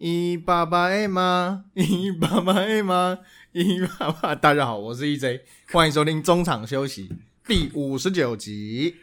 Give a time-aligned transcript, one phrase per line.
[0.00, 3.18] 一爸爸的妈，一爸爸的妈，
[3.52, 4.34] 一爸爸。
[4.34, 5.42] 大家好，我是 EJ，
[5.72, 7.10] 欢迎收听中场休息
[7.46, 8.96] 第五十九集。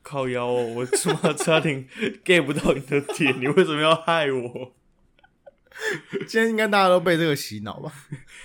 [0.00, 1.86] 靠腰哦，我他妈差点
[2.24, 4.72] get 不到你的点，你为什么要害我？
[6.26, 7.92] 今天应该大家都被这个洗脑吧？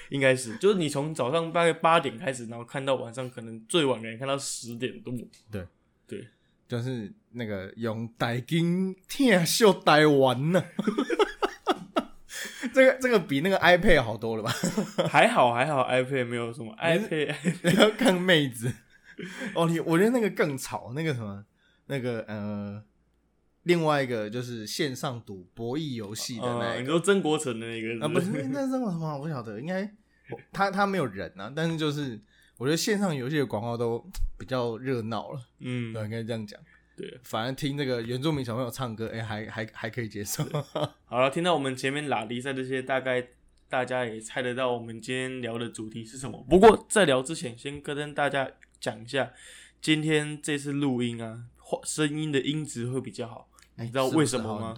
[0.09, 5.13] 应该是，就是你从早上大概八点开始，然后看到晚上，可能最晚可能看到十点多。
[5.49, 5.65] 对
[6.05, 6.27] 对，
[6.67, 10.61] 就是那个用台金听秀台湾呢。
[12.73, 14.51] 这个这个比那个 iPad 好多了吧？
[15.09, 17.33] 还好还好，iPad 没有什么 iPad
[17.79, 18.71] 要看妹子。
[19.53, 21.45] 哦，你我觉得那个更吵，那个什么，
[21.87, 22.83] 那个呃，
[23.63, 28.07] 另外一个就是线上赌博弈游戏的那，你说曾国成的那个啊？
[28.09, 29.13] 不是，那曾国什么？
[29.15, 29.89] 我不晓得，应该
[30.51, 32.19] 他他没有人啊，但是就是
[32.57, 34.05] 我觉得线上游戏的广告都
[34.37, 35.39] 比较热闹了。
[35.59, 36.59] 嗯，对，应该这样讲。
[36.95, 40.43] 对，反正听这个原住民小朋友唱歌，哎，还还还可以接受。
[41.05, 43.27] 好了，听到我们前面拉力赛这些，大概
[43.67, 46.45] 大家也猜得到我们今天聊的主题是什么。
[46.49, 49.33] 不过在聊之前，先跟大家讲一下，
[49.81, 51.45] 今天这次录音啊，
[51.83, 53.49] 声音的音质会比较好。
[53.75, 54.73] 你知道为什么吗？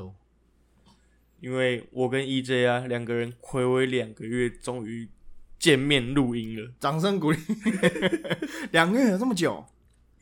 [1.40, 5.08] 因为我跟 EJ 啊两个人暌违两个月，终于
[5.60, 6.72] 见面录音了。
[6.80, 7.38] 掌声鼓励！
[8.74, 9.64] 两个月有这么久？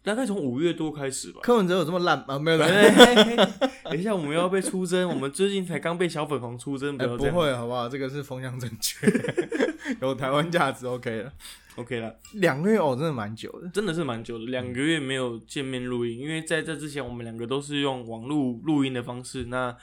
[0.06, 1.40] 大概从五月多开始吧。
[1.42, 2.38] 柯文哲有这么烂吗？
[2.40, 2.58] 没有。
[2.60, 5.10] 等一下，我们要被出征。
[5.10, 7.90] 我们最近才刚被小粉红出征，不会好不好？
[7.90, 9.08] 这个是风向正确，
[10.00, 11.34] 有台湾价值，OK 了
[11.76, 12.16] ，OK 了。
[12.34, 14.46] 两个月哦，真的蛮久的，真的是蛮久的。
[14.46, 19.76] 两个月没有见面录音，因为在这之前，我们两个都是用网络录音的方式，那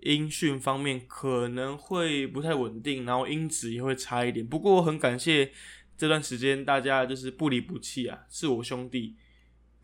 [0.00, 4.46] 音讯方面可能会不太稳定，然后音质也会差一点。
[4.46, 5.50] 不过我很感谢
[5.98, 9.16] 这段时间大家就是不离不弃啊，是我兄弟。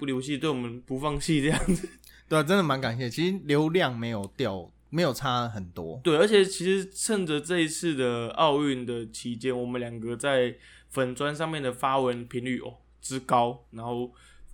[0.03, 1.89] 不离不弃，对我们不放弃这样子，
[2.29, 3.09] 对啊，真的蛮感谢。
[3.09, 6.01] 其实流量没有掉，没有差很多。
[6.03, 10.57] 对，而且其实趁着这一次的奥运的期间，我们两个在
[10.89, 14.13] 粉砖上面的发文频率哦之高，然后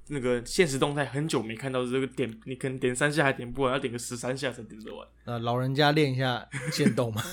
[0.09, 5.09] 那个现实动态很久没看到这个点， 你可能点三下还点不完，要点个十三下才点得完。
[5.25, 7.23] 呃，老人家练一下线动嘛。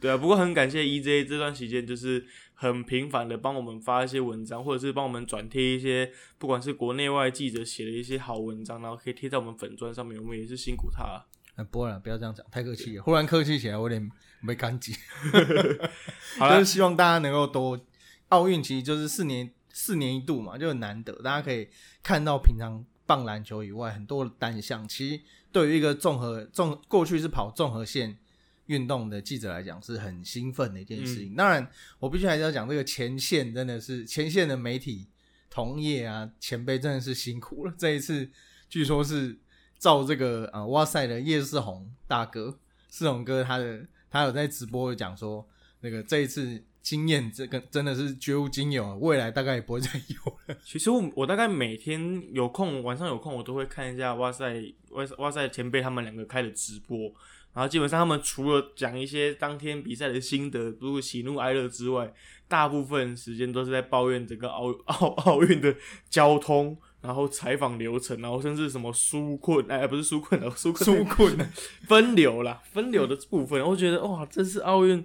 [0.00, 2.26] 对啊，不过很感谢 EJ 这段时间就是
[2.60, 11.24] 很频繁的帮我们发一些文章，或者是帮我们转贴一些，不管是国内外记者写的一些好文章，然后可以贴在我们粉砖上面，我们也是辛苦他。
[11.54, 13.02] 哎，不会了，不要这样讲，太客气了。
[13.04, 14.10] 忽然客气起来，我有点
[14.40, 14.92] 没干劲。
[16.36, 17.78] 好了，希望大家能够多
[18.30, 21.68] 奥运，其实就是四年四年一度嘛，就很难得，大家可以
[22.02, 25.20] 看到平常棒篮球以外很多单项，其实
[25.52, 28.18] 对于一个综合综过去是跑综合线。
[28.68, 31.34] 运动的记者来讲是很兴奋的一件事情。
[31.34, 31.68] 当然，
[31.98, 35.06] 我必须还是要讲这个前线真的是前线的媒体
[35.50, 37.74] 同业啊，前辈真的是辛苦了。
[37.76, 38.30] 这一次
[38.68, 39.36] 据说是
[39.78, 42.58] 照这个啊，哇塞的叶世宏大哥，
[42.90, 45.46] 世宏哥他的他有在直播讲说，
[45.80, 50.56] 那个这一次经验这个真的是绝无仅有，未来大概也不会再有了。
[50.64, 57.10] 其实我我大概每天有空晚上有空，我都会看一下哇塞哇哇塞前辈他们两个开的直播。
[57.54, 62.12] 然后基本上他们除了讲一些当天比赛的心得，如果喜怒哀乐之外，
[62.46, 65.74] 大部分时间都是在抱怨整个奥奥奥运的
[66.08, 71.36] 交通，然后采访流程，然后甚至什么纾困，哎，不是纾困了，纾纾困
[71.88, 75.04] 分流啦，分流的部分，我觉得哇，这次奥运，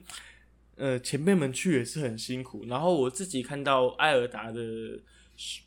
[0.76, 2.66] 呃，前辈们去也是很辛苦。
[2.68, 4.62] 然后我自己看到艾尔达的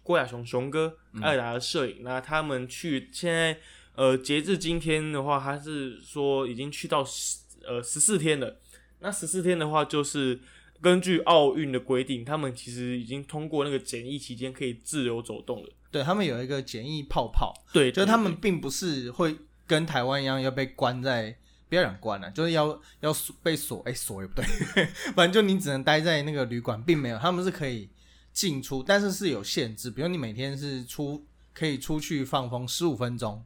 [0.05, 3.59] 郭亚雄雄哥，艾尔达的摄影，那他们去现在。
[3.97, 8.61] 呃，截至今天的话，他是说已经去到十呃十四天了。
[9.01, 10.39] 那十四天的话，就是
[10.81, 15.71] 根据奥运的规定，他们其实已经通过那个检疫期间可以自由走动了。
[15.91, 19.35] 对他们有一个检疫泡泡，对，就是他们并不是会
[19.67, 21.35] 跟台湾一样要被关在，
[21.71, 24.85] 不要讲关了，就是要要被锁，哎锁也不对，
[25.17, 27.89] 反正就你只能待在那个旅馆，并没有，他们是可以
[28.33, 31.25] 进出，但是是有限制，比如你每天是出
[31.55, 33.43] 可以出去放风十五分钟。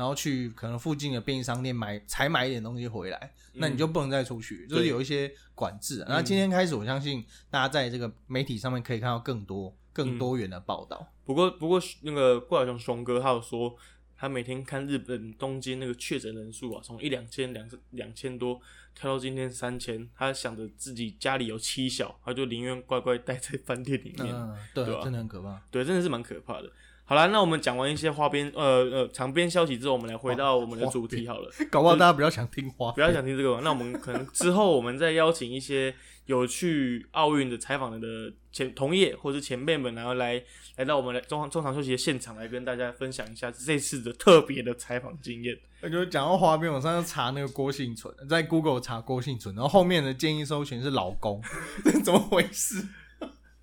[0.00, 6.02] 然后去可能附近的便利商店买，才买一点东西回来，那你就不能再出去，就是有一些管制。
[6.08, 11.06] 那今天开始，我相信大家在这个媒体上面可以看到更多、更多元的报道。
[11.26, 13.76] 不过，不过那个郭晓雄雄哥他有说，
[14.16, 18.58] 他每天看日本东京那个确诊人数啊，从一两千、两两千多
[18.94, 24.34] 跳到今天三千，他想着自己家里有妻小，他就宁愿乖乖待在饭店里面。
[24.72, 25.62] 对，真的很可怕。
[25.70, 26.72] 对，真的是蛮可怕的。
[27.10, 31.50] 好啦，那我们讲完一些花边呃呃长边消息之后，我们来回到我们的主题好了。
[31.68, 33.60] 搞不好大家比较想听花，不要想听这个。
[33.62, 35.92] 那我们可能之后我们再邀请一些
[36.26, 40.40] 有去奥运的采访的前同业或者前辈们，然后来
[40.76, 45.58] 来到我们的中中场休息的现场，来跟大家分享一下这次的特别的采访经验。
[45.82, 51.42] 我就讲到花边，我上次查那个郭幸存，在 Google 查郭幸存，然后后面的建议搜寻是老公，
[51.84, 52.86] 这怎么回事？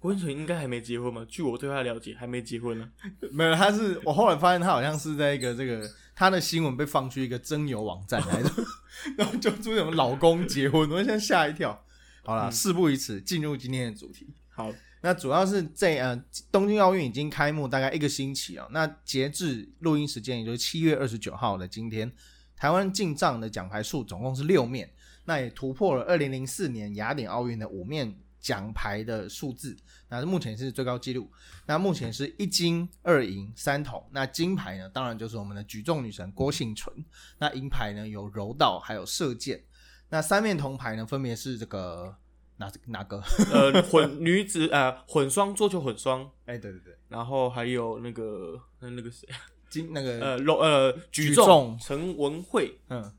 [0.07, 1.25] 郭幸存应该还没结婚吗？
[1.27, 2.89] 据我对他的了解，还没结婚呢。
[3.30, 8.50] 没有，他是我后来发现他好像是在一个这个他的新闻被放去一个征友网站来的，
[9.19, 11.83] 然后就出什么老公结婚，我现在吓一跳。
[12.24, 14.30] 好了，事不宜迟，进入今天的主题。
[14.48, 16.24] 好，那主要是在呃
[16.54, 22.09] 东京奥运已经开幕大概一个星期啊，那截至录音时间，也就是七月二十九号的今天，
[22.56, 24.89] 台湾进账的奖牌数总共是六面，
[25.25, 28.18] 那也突破了二零零四年雅典奥运的五面。
[28.39, 29.75] 奖牌的数字，
[30.09, 31.29] 那目前是最高纪录。
[31.65, 34.01] 那目前是一金二银三铜。
[34.11, 36.95] 那金牌呢，当然就是我们的举重女神郭幸存。
[37.39, 39.63] 那银牌呢，有柔道，还有射箭。
[40.09, 42.15] 那三面铜牌呢，分别是这个
[42.57, 43.21] 哪哪个？
[43.51, 46.23] 呃，混 女子呃混双桌球混双。
[46.45, 46.97] 哎，对对对。
[47.09, 49.27] 然后还有那个那那个谁，
[49.69, 52.79] 金那个呃柔呃举重陈文慧。
[52.89, 53.13] 嗯。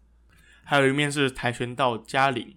[0.64, 2.56] 还有一面是跆拳道嘉玲。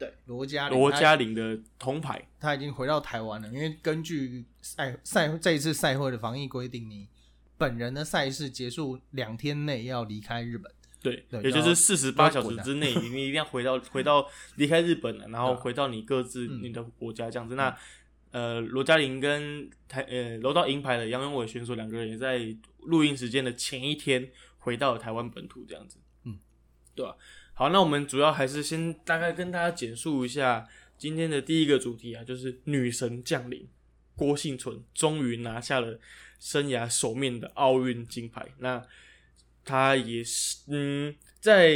[0.00, 3.46] 对罗嘉罗嘉玲的铜牌，他已经回到台湾了。
[3.48, 7.06] 因为根据赛赛这一次赛会的防疫规定，你
[7.58, 10.72] 本人的赛事结束两天内要离开日本。
[11.02, 14.26] 对，也就是四十八小时之内，你一定要回到 回到
[14.56, 17.54] 离开日本了，然后回到你各自你的国家这样子。
[17.54, 17.76] 那
[18.30, 24.30] 呃，罗嘉玲跟台呃楼道银牌的杨永伟选手两个人也在录音时间的前一天
[24.60, 25.98] 回到了台湾本土这样子。
[26.24, 26.38] 嗯，
[26.94, 27.16] 对吧？
[27.60, 30.66] 好，那我们主要还是先大概跟大家简述一下
[30.96, 33.68] 今天的第一个主题啊，就是女神降临，
[34.16, 36.00] 郭幸存终于拿下了
[36.38, 38.48] 生涯首面的奥运金牌。
[38.60, 38.82] 那
[39.62, 41.68] 她也是，嗯，在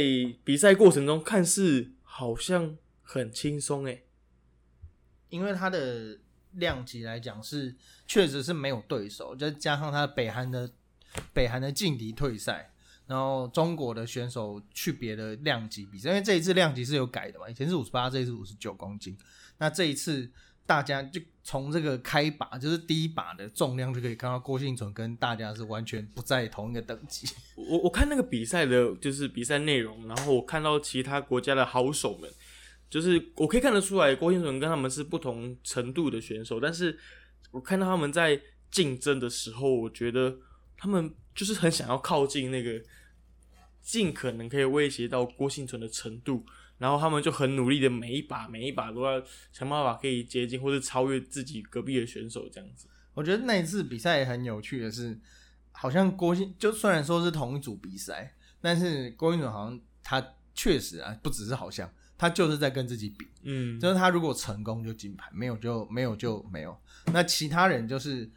[0.43, 4.05] 比赛过程中看似好像很轻松诶，
[5.29, 6.17] 因为她的
[6.53, 7.75] 量级来讲是
[8.07, 10.71] 确实是没有对手，再加上她北韩的
[11.31, 12.71] 北韩的劲敌退赛。
[13.07, 19.15] 然后中国的选手去别的量级比赛，因为这一次量级是有改的嘛，以前是五十八，这一次五十九公斤。
[19.59, 20.27] 那这一次
[20.65, 27.27] 大家就从这个开把，就是第一把的重量就可以看到郭幸存跟大家是完全不在同一个等级。
[27.55, 32.27] 我我看那个比赛的就是比赛内容，然后我看到其他国家的好手们，
[32.89, 36.97] 就是我可以看得出来郭幸存跟他们是不同程度的选手，但是
[37.51, 38.41] 我看到他们在
[38.71, 40.35] 竞争的时候，我觉得
[40.75, 42.81] 他们就是很想要靠近那个。
[43.85, 46.43] 尽可能可以威胁到郭幸存的程度，
[46.79, 52.87] 然后他们就很努力的每一把每一把都要想办法可以接近或者超越自己隔壁的选手这样子。
[53.13, 55.15] 我觉得那一次比赛很有趣的是，
[55.71, 61.87] 好像郭幸就虽然说是同一组比赛，但是郭幸存好像他确实啊，不只是好像
[62.17, 66.75] 他就是在跟自己比，嗯，就是他如果成功就金牌，没有就没有就没有。
[67.13, 68.27] 那其他人就是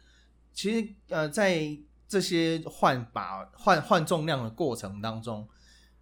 [0.53, 1.75] 其实呃在。
[2.09, 5.47] 这些换把换换重量的过程当中，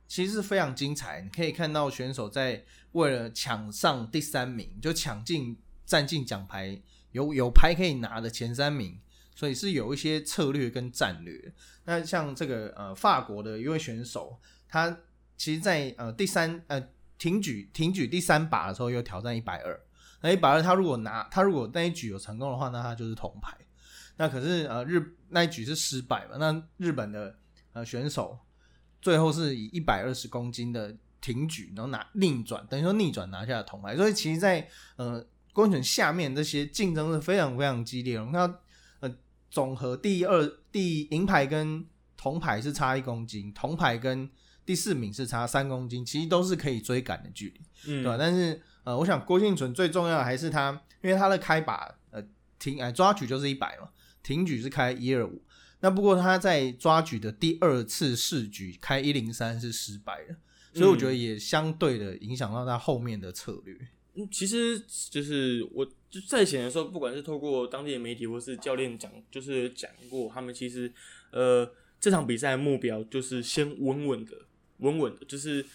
[0.08, 1.22] 其实是非常精彩。
[1.22, 2.64] 你可以看到选手在
[2.94, 6.82] 为了抢上第三名，就抢进占进奖牌，
[7.12, 8.98] 有有牌可以拿的前三名，
[9.36, 11.54] 所以是有一些策略跟战略。
[11.84, 14.40] 那像这个呃法国的一位选手，
[14.70, 14.98] 他
[15.36, 16.82] 其实，在呃第三呃
[17.18, 19.78] 挺举挺举第三把的时候，又挑战一百二。
[20.22, 23.56] 那一百二，他如果拿他如果那一举有成功的话，那他就是铜牌。
[24.18, 26.38] 那可是呃日那一局是失败嘛？
[26.38, 27.36] 那日本的
[27.74, 28.38] 呃选手
[29.02, 33.96] 最后是以一百二十公斤的挺举，然后拿逆转，等于说逆转拿下了铜牌。
[33.96, 38.18] 所以其实，在呃公选下面这些竞争是非常非常激烈。
[38.18, 38.60] 我们看到
[39.02, 39.16] 呃
[39.52, 44.30] 总和第二第银牌跟铜牌是差一公斤，铜牌跟
[44.66, 48.18] 第四名是差三公斤，其实都是可以追赶的距离，对吧？
[48.18, 50.72] 但是呃，我想郭幸存最重要的还是他，
[51.02, 52.24] 因为他的开把呃
[52.58, 53.90] 挺哎抓举就是一百嘛。
[54.28, 55.42] 挺举是开一二五，
[55.80, 60.36] 那不过他在抓举的第二次试举开一零三是失败的，
[60.74, 63.74] 所以我觉得也相对的影响到他后面的策略。
[64.16, 70.92] 嗯，其实就是我就在前的时候，不管是透过当地的媒体或是教练讲，就是讲过，他们其实
[71.32, 71.66] 呃
[71.98, 74.34] 这场比赛的目标就是先稳稳的、
[74.80, 75.66] 稳稳的，就是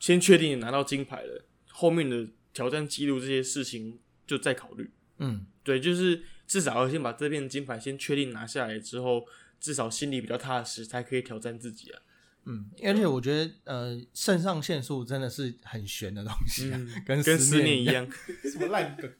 [0.00, 4.90] 先确定拿到金牌了，后面的挑战记录这些事情就再考虑。
[5.18, 6.24] 嗯，对，就是。
[6.54, 9.26] 至少要先把这片金牌先确定拿下来之后，
[9.58, 12.00] 至少心里比较踏实，才可以挑战自己啊。
[12.44, 18.08] 嗯，而且我觉得，呃，肾上腺素真的是很玄的东西啊， 跟跟思念一样。
[18.52, 19.12] 什么烂梗？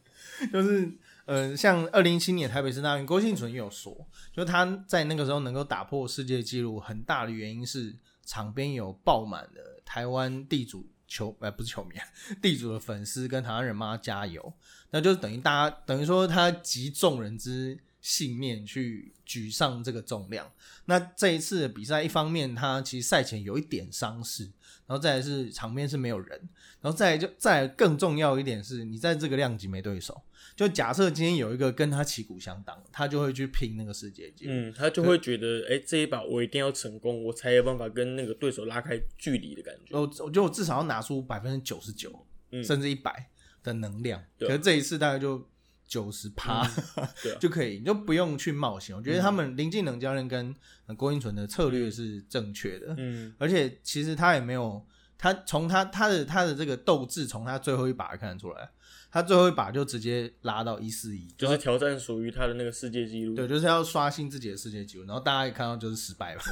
[0.53, 0.93] 就是
[1.25, 11.97] 呃，像二零一七年台北市大运，郭幸存也有说，就他在那个时候能够打破世界纪录，很大的原因是场边有爆满的台湾地主球，呃，不是球迷，
[12.41, 14.53] 地主的粉丝跟台湾人帮他加油，
[14.95, 20.49] 那就等于大家等于说他集众人之信念去举上这个重量。
[20.85, 24.45] 那这一次的比赛，一方面他其实赛前有一点伤势，
[24.87, 26.49] 然后再来是场边是没有人，
[26.81, 30.23] 然后再来就再来更重要一点是你在这个量级没对手。
[30.55, 34.45] 就假设今天有一个跟他旗鼓相当，他就会去拼那个世界级。
[34.47, 39.99] 嗯，他就会觉得，哎、这一把我一定要成功，我才有办法跟那个对手拉开距离的感觉。
[39.99, 43.29] 我我觉得我至少要拿出百分之九十九，嗯甚至一百
[43.65, 44.23] 的能量。
[44.39, 45.45] 可是这一次大概就
[45.87, 46.65] 九十趴
[47.41, 48.95] 就可以，你就不用去冒险。
[48.97, 50.55] 我觉得他们林敬能教练跟
[50.87, 53.35] 呃郭英纯的策略是正确的，嗯。
[53.39, 54.87] 而且其实他也没有，
[55.25, 58.69] 他从他他的他的这个斗志，从他最后一把看得出来，
[59.11, 63.35] 他最后一把就直接拉到一四一，就是挑战属于他的那个世界纪录。
[63.35, 66.43] 对，就是要刷新自己的世界纪录，然后大家也看到就是失败了，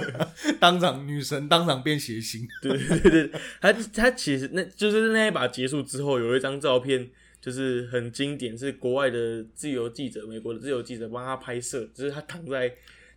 [0.58, 7.10] 当场女神当场变谐星，对 对对对，他他其实那就是那一把结束之后，有一张照片，
[7.42, 12.74] 就是很经典，是国外的自由记者，美国的自由记者帮他拍摄，就是他躺在，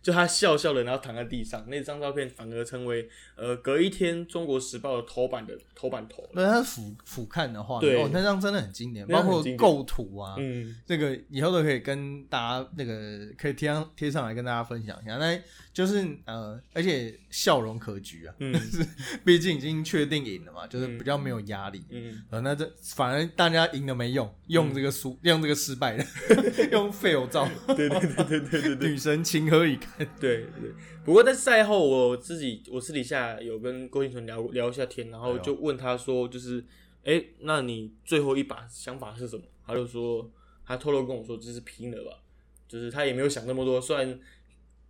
[0.08, 6.26] 就他笑笑的，然后躺在地上，那张照片反而成为呃隔一天《中国时报》的头版的头版头。
[6.32, 15.18] 那，他俯俯瞰的话，对哦，那张真的很经典，包括构图啊，嗯，这个以后都可以跟大家那个可以贴上贴上来跟大家分享一下。
[15.18, 15.38] 那
[15.78, 18.52] 就是呃，而且笑容可掬啊， 嗯
[19.24, 21.80] 毕竟已经确定赢了嘛，就是比较没有压力。
[21.90, 26.04] 嗯，呃，那这反而大家赢了没用，用这个输，用这个失败的，
[26.72, 30.04] 用 fail 照，对对对对对对对女神情何以堪？
[30.18, 30.72] 对对。
[31.04, 36.64] 不过在赛后，我自己我私底下有跟郭敬存聊聊一下天，然后就问他说，就是，
[37.04, 39.44] 哎、那你最后一把想法是什么？
[39.64, 40.28] 他就说，
[40.66, 42.18] 他透露跟我说，就是拼了吧，
[42.66, 43.80] 就是他也没有想那么多。
[43.80, 44.18] 虽然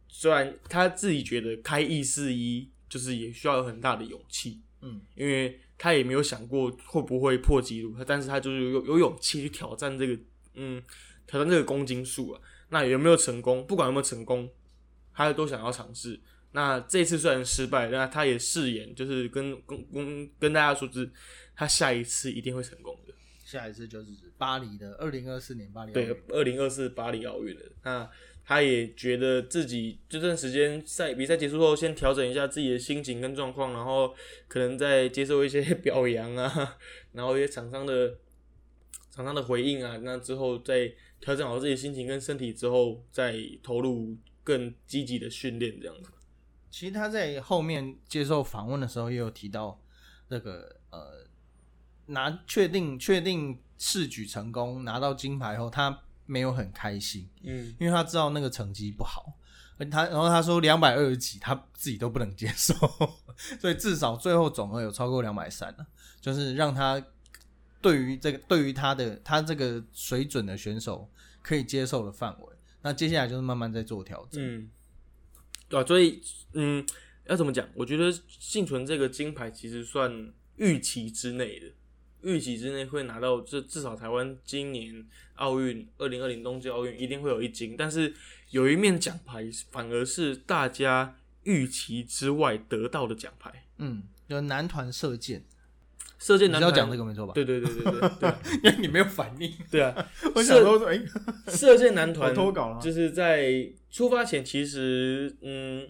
[0.09, 10.19] 虽然他自己觉得开一四一就是也需要有很大的勇气，嗯，因为他也没有想过会不会破纪录，他但是他就是有有勇气去挑战这个，
[10.55, 10.83] 嗯，
[11.27, 12.41] 挑战这个公斤数啊。
[12.71, 13.67] 那有没有成功？
[13.67, 14.51] 不管有没有成功，
[15.15, 16.19] 他都想要尝试。
[16.53, 21.11] 那这次虽然失败，那他也誓言，就是跟跟跟跟大家说，就是
[21.55, 23.15] 他下一次一定会成功的。
[23.45, 28.11] 下一次就是巴黎的二零二四年巴黎奥对运，二零二四巴黎奥运的，那
[28.49, 34.15] 他也觉得自己这段时间赛比赛结束后，先调整一下自己的心情跟状况，然后
[34.49, 36.79] 可能再接受一些 表扬啊，
[37.13, 38.17] 然后一些厂商的
[39.11, 40.91] 厂商的回应啊，那之后再
[41.21, 46.11] 调整好自己心情跟身体之后，再投入更积极的训练，这样子。
[46.71, 49.79] 其实他在后面接受访问的时候也有提到，
[50.29, 51.27] 那个呃，
[52.07, 59.35] 拿确定确定试举成功拿到金牌后，他没有很开心，嗯因为他知道那个成绩不好，
[59.79, 62.75] 而他然后他说两百二十几他自己都不能接受，
[63.59, 65.87] 所以至少最后总额有超过两百三了，
[66.21, 67.03] 就是让他
[67.81, 71.11] 对于这个对于他的他这个水准的选手
[71.43, 72.47] 可以接受的范围。
[72.83, 74.41] 那接下来就是慢慢在做调整。
[74.41, 74.71] 嗯，
[75.69, 76.87] 对啊，所以嗯，
[77.27, 77.67] 要怎么讲？
[77.75, 81.67] 我觉得幸存这个金牌其实算预期之内的，
[82.23, 85.07] 预期之内会拿到，这至少台湾今年
[85.37, 88.13] 奥运二零二零冬季奥运一定会有一金，但是
[88.51, 93.67] 有一面奖牌反而是大家预期之外得到的奖牌。
[93.79, 95.45] 嗯，有男团射箭，
[96.19, 97.33] 射箭男团要讲这个没错吧？
[97.35, 98.11] 对对对对对。
[98.21, 101.01] 对啊 因为你没有反应，对啊， 我想说，哎、
[101.47, 105.89] 射箭男团脱稿了就是在出发前，其实嗯，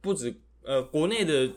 [0.00, 1.52] 不止呃国内的，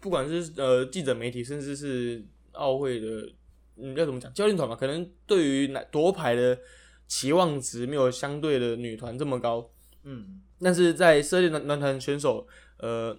[0.00, 3.32] 不管是呃记者媒体，甚至是奥会的，
[3.76, 6.58] 嗯，要怎么讲，教练团嘛，可能对于男夺牌的
[7.06, 9.70] 期望值没有相对的女团这么高，
[10.04, 12.46] 嗯，但是在射箭男男团选手，
[12.78, 13.16] 呃，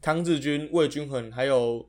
[0.00, 1.88] 汤志军、魏均衡还有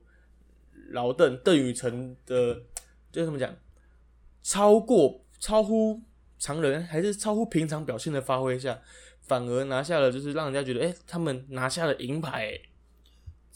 [0.90, 2.62] 老邓邓宇成的，
[3.10, 3.54] 就怎么讲，
[4.42, 6.02] 超过超乎
[6.38, 8.80] 常人还是超乎平常表现的发挥下，
[9.20, 12.60] 反而拿下了，就是让人家觉得，哎、他们拿下了银牌、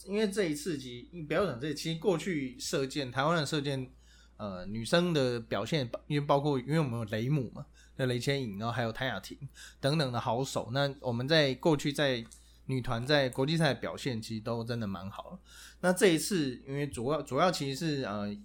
[0.06, 0.78] 因为这一次
[1.12, 3.90] 你不要讲这，其实过去射箭，台湾的射箭，
[4.36, 7.64] 呃，女生的表现，因为包括因为我们有雷姆嘛，
[7.96, 9.38] 那雷千颖，然后还有谭雅婷
[9.80, 12.24] 等等的好手，那我们在过去在
[12.66, 15.38] 女团在国际赛的表现其实都真的蛮好的。
[15.80, 18.36] 那这一次，因为主要主要其实是呃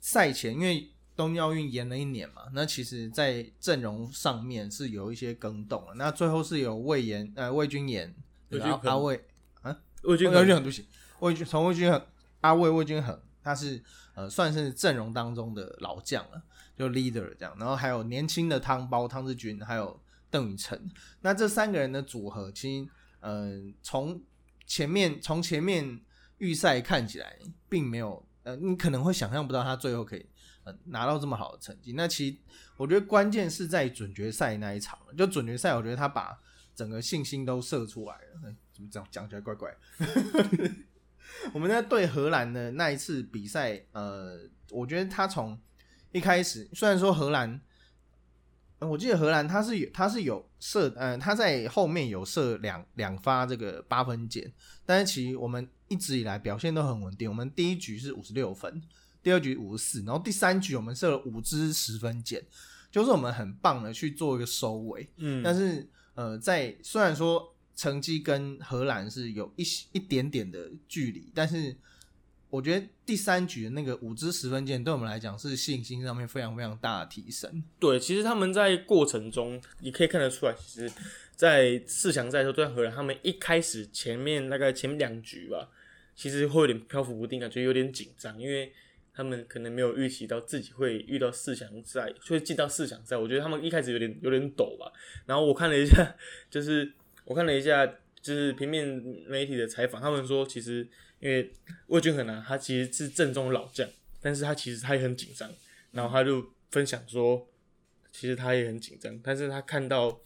[0.00, 5.94] 赛前，因为东京奥运延了一年嘛，那其实在阵容上面是有一些更动了。
[5.96, 8.14] 那最后是有魏延呃魏君妍，
[8.48, 9.24] 那个魏君衡阿阿魏。
[10.02, 10.84] 魏均衡魏君衡，对不起，
[11.20, 12.06] 魏军从魏君衡、
[12.40, 13.80] 阿魏、魏军很，他是
[14.14, 16.42] 呃算是阵容当中的老将了，
[16.76, 17.56] 就 leader 这样。
[17.58, 20.00] 然后还有年轻的汤包汤志军，还有
[20.30, 20.78] 邓宇成。
[21.20, 22.88] 那这三个人的组合，其实
[23.20, 24.22] 嗯从
[24.66, 26.00] 前面从前面
[26.38, 27.36] 预赛看起来，
[27.68, 30.26] 并没有呃你可能会想象不到他最后可以
[30.64, 31.92] 呃拿到这么好的成绩。
[31.92, 32.36] 那其实
[32.76, 36.38] 我觉得关键是在准决赛那一场，就准决赛，我觉得他把
[36.74, 38.54] 整个信心都射出来了。
[38.72, 39.70] 怎么这样讲起来怪怪？
[41.52, 44.38] 我们在对荷兰的那一次比赛，呃，
[44.70, 45.58] 我觉得他从
[46.12, 47.60] 一开始，虽然说荷兰，
[48.78, 54.52] 呃我记得荷兰他是有他是有射，呃，他在后面有射两两发这个八分箭，
[54.84, 57.28] 但是其实我们一直以来表现都很稳定。
[57.28, 58.82] 我们第一局是五十六分，
[59.22, 62.44] 第二局五十四，然后第三局我们射了五支十分箭，
[62.90, 65.08] 就是我们很棒的去做一个收尾。
[65.16, 67.51] 嗯，但是呃，在虽然说
[67.82, 71.74] 成绩跟荷兰是有一一点点的距离，但是
[72.48, 77.60] 我觉得第三局的那个五支十分箭对我们来讲是信心上面非常非常大的提升。
[77.80, 80.92] 对，其实他们在过程中，你可以看得出来，其实，
[81.34, 85.68] 在四强赛的时候对荷兰，他们一开始前面大概前面两局吧，
[86.14, 88.72] 其实会有点漂浮不定，感觉有点紧张，因为
[89.12, 93.16] 他们可能没有预期到自己会遇到四强赛，会进到四强赛。
[93.16, 94.92] 我觉得他们一开始有点有点抖吧。
[95.26, 96.14] 然后我看了一下，
[96.48, 96.92] 就是
[97.32, 97.86] 我看了一下，
[98.20, 98.86] 就是平面
[99.26, 100.86] 媒体的采访，他们说其实
[101.18, 101.50] 因为
[101.86, 103.88] 魏俊很难，他其实是正宗老将，
[104.20, 105.50] 但是他其实他也很紧张，
[105.92, 107.48] 然后他就分享说，
[108.12, 110.20] 其实他也很紧张，但是他看到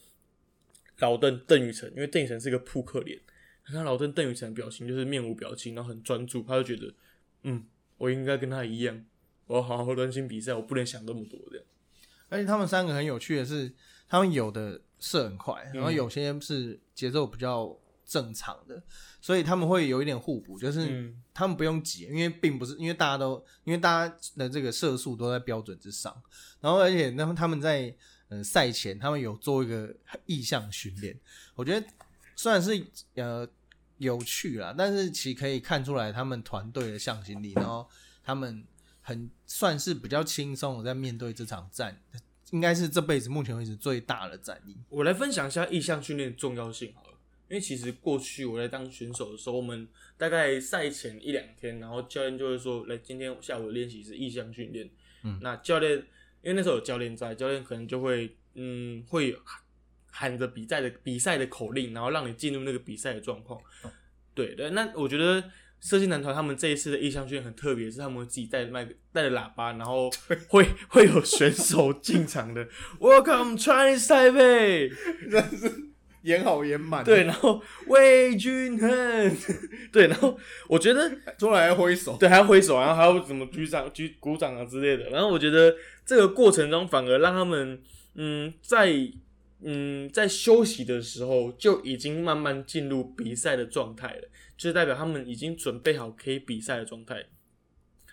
[0.99, 3.21] 老邓邓宇成，因为邓宇成是个扑克脸，
[3.65, 6.93] 他看老邓邓宇成表情就是面无表情，然后很专注，他就觉得，
[7.45, 7.65] 嗯，
[7.99, 9.05] 我应该跟他一样，
[9.47, 11.65] 我要好好专心比赛，我不能想那么多这样。
[12.29, 13.73] 而且他们三个很有趣的是，
[14.09, 18.83] 他们有的射很快，然后有些是节奏比较正常的，
[19.21, 21.23] 所以他们会有一点互补，就是嗯。
[21.39, 26.11] 他们不用急，因为并不是因为大家都因为大家的这个射速都在标准之上，
[26.63, 27.95] 然后而且那么他们在
[28.29, 31.15] 呃赛前他们有做一个意向训练，
[31.55, 31.87] 我觉得
[32.35, 32.83] 虽然是
[33.17, 33.47] 呃
[33.99, 37.87] 有趣啦，但是其实可以看出来他们团队的向心力，然后
[38.25, 38.65] 他们
[39.03, 42.01] 很算是比较轻松的在面对这场战，
[42.51, 44.77] 应该是这辈子目前为止最大的战役。
[44.89, 54.89] 我来分享一下意向训练的重要性好了，因为其实过去我在当选手的时候，我们大概赛前一两天，然后教练就会说，来，今天下午的练习是意向训练。
[55.23, 55.93] 嗯，那教练
[56.43, 59.37] 因为那时候有教练在，教练可能就会嗯会
[60.07, 63.61] 喊着比赛的比赛的口令，然后让你进入那个比赛的状况。
[64.35, 65.43] 对对，那我觉得
[65.81, 70.11] 射箭男团他们这一次的意向圈很特别，是他们会自己带着麦克带着喇叭，然后
[70.49, 72.67] 会会有选手进场的
[73.01, 74.93] ，Welcome Chinese Taipei。
[76.23, 79.37] 演好演满，对，，然后魏俊亨，
[79.93, 80.37] 对，然后
[80.67, 81.09] 我觉得
[81.39, 85.09] 出来挥手，对还要挥手，然后还要怎么举掌、举鼓掌啊之类的。
[85.11, 85.73] 然后我觉得
[86.05, 87.81] 这个过程中反而让他们，
[88.17, 88.93] 嗯，在
[89.63, 97.27] 嗯在休息的时候就已经慢慢进入比赛的状态了，就是代表他们已经准备好可以比赛的状态。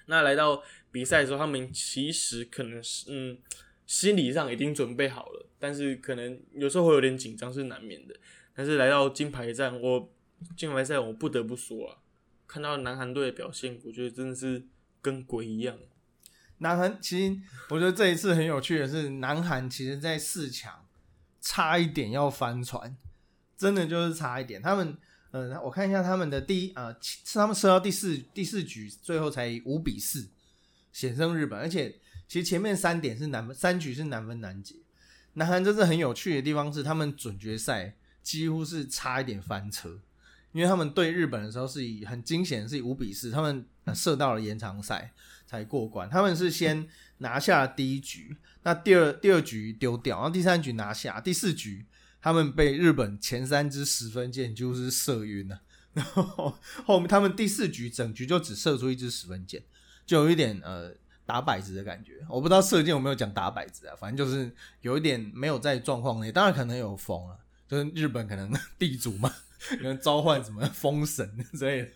[0.08, 3.38] 那来到比赛的时候，他们其实可能是嗯
[3.86, 8.16] 心理上已经准备好了，但是可能有时候会有点紧张是难免的。
[8.54, 10.14] 但是来到金牌战，我
[10.56, 11.98] 金牌赛我不得不说啊，
[12.46, 14.66] 看到南韩队的表现，我觉得真的是
[15.02, 15.78] 跟鬼一样。
[16.60, 20.86] 南韩其实我觉得这一次很有趣的是，南韩其实在四强
[21.42, 22.96] 差一点要翻船，
[23.58, 24.62] 真的就是差一点。
[24.62, 24.98] 他们，
[25.34, 30.30] 嗯，我看一下他们的第一，啊，其是他们射到第四第四局，最后才五比四
[30.92, 31.96] 险胜日本，而且
[32.28, 34.76] 其实前面三点是难分，三局是难分难解。
[35.34, 40.00] 南韩真是很有趣的地方是，他们准决赛几乎是差一点翻车，
[40.52, 45.12] 因为他们对日本的时候是以很惊险，是以五比四，他们、呃射到了延长赛
[45.48, 46.08] 才过关。
[46.08, 51.88] 他们是先拿下第一局，那第二第二局丢掉，然后第三局拿下，第四局
[52.24, 55.62] 他们被日本前三支十分箭就是射晕了，
[55.94, 59.62] 然后后面他们第四局整局就只射出一支十分箭，
[60.06, 60.94] 就有一点呃
[61.26, 62.26] 打摆子的感觉。
[62.30, 67.36] 我不知道射箭有没有讲打摆子啊，反正就是有一点没有在状况内，当然可能有风啊，
[67.68, 69.30] 就是日本可能地主嘛，
[69.68, 71.90] 可能召唤什么风神之类的。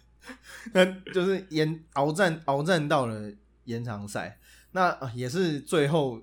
[0.74, 3.32] 那就是延鏖战鏖战到了
[3.64, 4.38] 延长赛，
[4.72, 6.22] 那、呃也是最后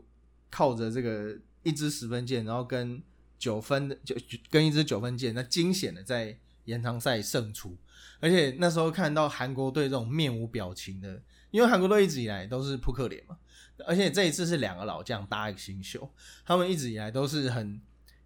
[0.50, 3.02] 靠着这个一支十分箭，然后跟
[3.44, 7.76] 九分的就就跟一支九分箭，那惊险的在延长赛胜出。
[8.20, 13.36] 而且那时候看到韩国队这种面无表情的，因为韩国队一直以来都是扑克脸嘛，
[13.86, 16.10] 而且这一次是两个老将搭一个新秀，
[16.46, 17.78] 他们一直以来都是很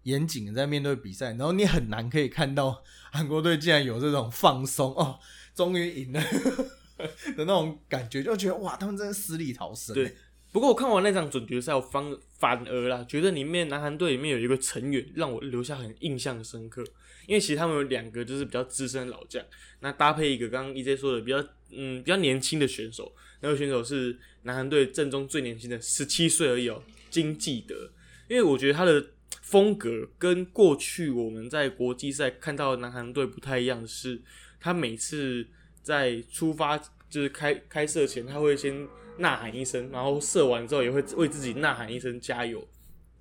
[0.03, 5.19] 严谨的在面对比赛，然后你很难可以看到韩国队竟然有这种放松哦，
[5.53, 6.21] 终于赢了，
[7.35, 9.93] 的那种感觉，就觉得哇，他们真的死里逃生。
[9.93, 10.15] 对，
[10.51, 16.83] 不过我看完那场准决赛，我反反而啦，觉得里面南韩队里面有一个成员让我留下很印象深刻，
[17.27, 19.43] 因为其实他们有两个就是比较资深的老将，
[19.81, 21.37] 那搭配一个刚刚 EJ 说的比较
[21.71, 26.81] 嗯比较年轻的选手，那个选手是南韩队正中最年轻的十七岁而已哦，
[27.11, 27.91] 金继德，
[28.27, 29.05] 因为我觉得他的
[29.43, 34.19] 风格跟过去我们在国际赛看到的南韩队不太一样的是，
[34.59, 35.45] 他每次
[35.83, 36.75] 在出发
[37.07, 38.87] 就是开开射前，他会先
[39.19, 42.67] 呐喊一声，然后射完之后也会为自己呐喊一声加油。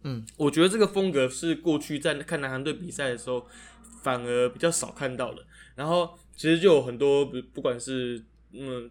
[0.02, 3.46] 嗯，我觉得这个风格是过去在看南韩队比赛的时候
[4.02, 5.44] 反而比较少看到的。
[5.74, 8.90] 然后其实就有很多不不管是嗯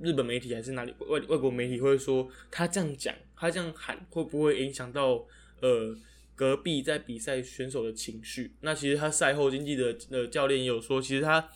[0.00, 5.24] 日本媒体还是哪里外外国媒体会说他这样讲，他这样喊会不会影响到
[5.60, 5.96] 呃
[6.36, 8.52] 隔壁在比赛选手的情绪？
[8.60, 11.48] 那其实他赛后经济的呃教练也有说，其实他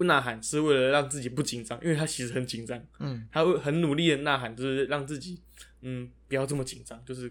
[0.00, 5.38] 不呐喊是为了让自己不紧张，因为他其实很紧张，嗯，他会很努力的呐喊，就是让自己
[5.82, 7.30] 嗯不要这么紧张，就是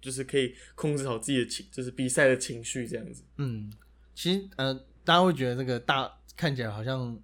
[0.00, 3.22] 就是可以控制好自己的情，就是比赛的情绪这样子。
[3.36, 3.72] 嗯，
[4.16, 7.16] 其实呃，大家会觉得这个大看起来好像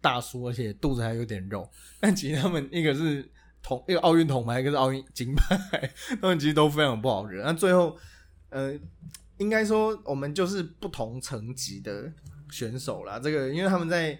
[0.00, 3.30] 大叔，而且肚子还有点肉，但其实他们一个是
[3.62, 7.44] 铜，一个奥运铜牌，一个是奥运金牌， 他们其实都非常不好惹。
[7.44, 7.98] 那最后，
[8.48, 8.74] 呃，
[9.36, 12.10] 应该说我们就是不同层级的
[12.50, 13.18] 选手啦。
[13.18, 14.18] 这个，因为他们在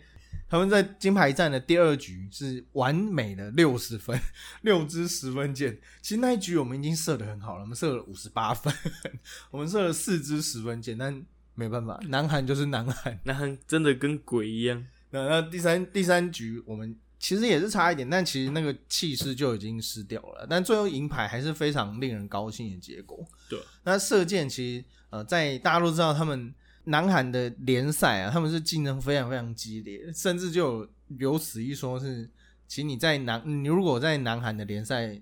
[0.48, 4.18] 他们在金牌战的第二局是完美的六十分，
[4.62, 5.78] 六支十分箭。
[6.00, 8.72] 其实那一局我们已经射的很好了，我们射了五十八分，
[9.50, 11.22] 我们射了四支十分箭，但
[11.54, 13.18] 没办法，南韩就是南韩。
[13.24, 14.86] 南韩真的跟鬼一样。
[15.10, 20.46] 那那第三第三局我们其实也是差一点，但其实那个气势就已经失掉了。
[20.48, 23.26] 但最后银牌还是非常令人高兴的结果。
[23.48, 26.54] 对，那射箭其实呃，在大家都知道他们
[26.88, 32.29] 南韩的联赛啊，他们是竞争非常非常激烈，甚至就有有此一说是，
[32.66, 35.20] 其实你在南你如果在南韩的联赛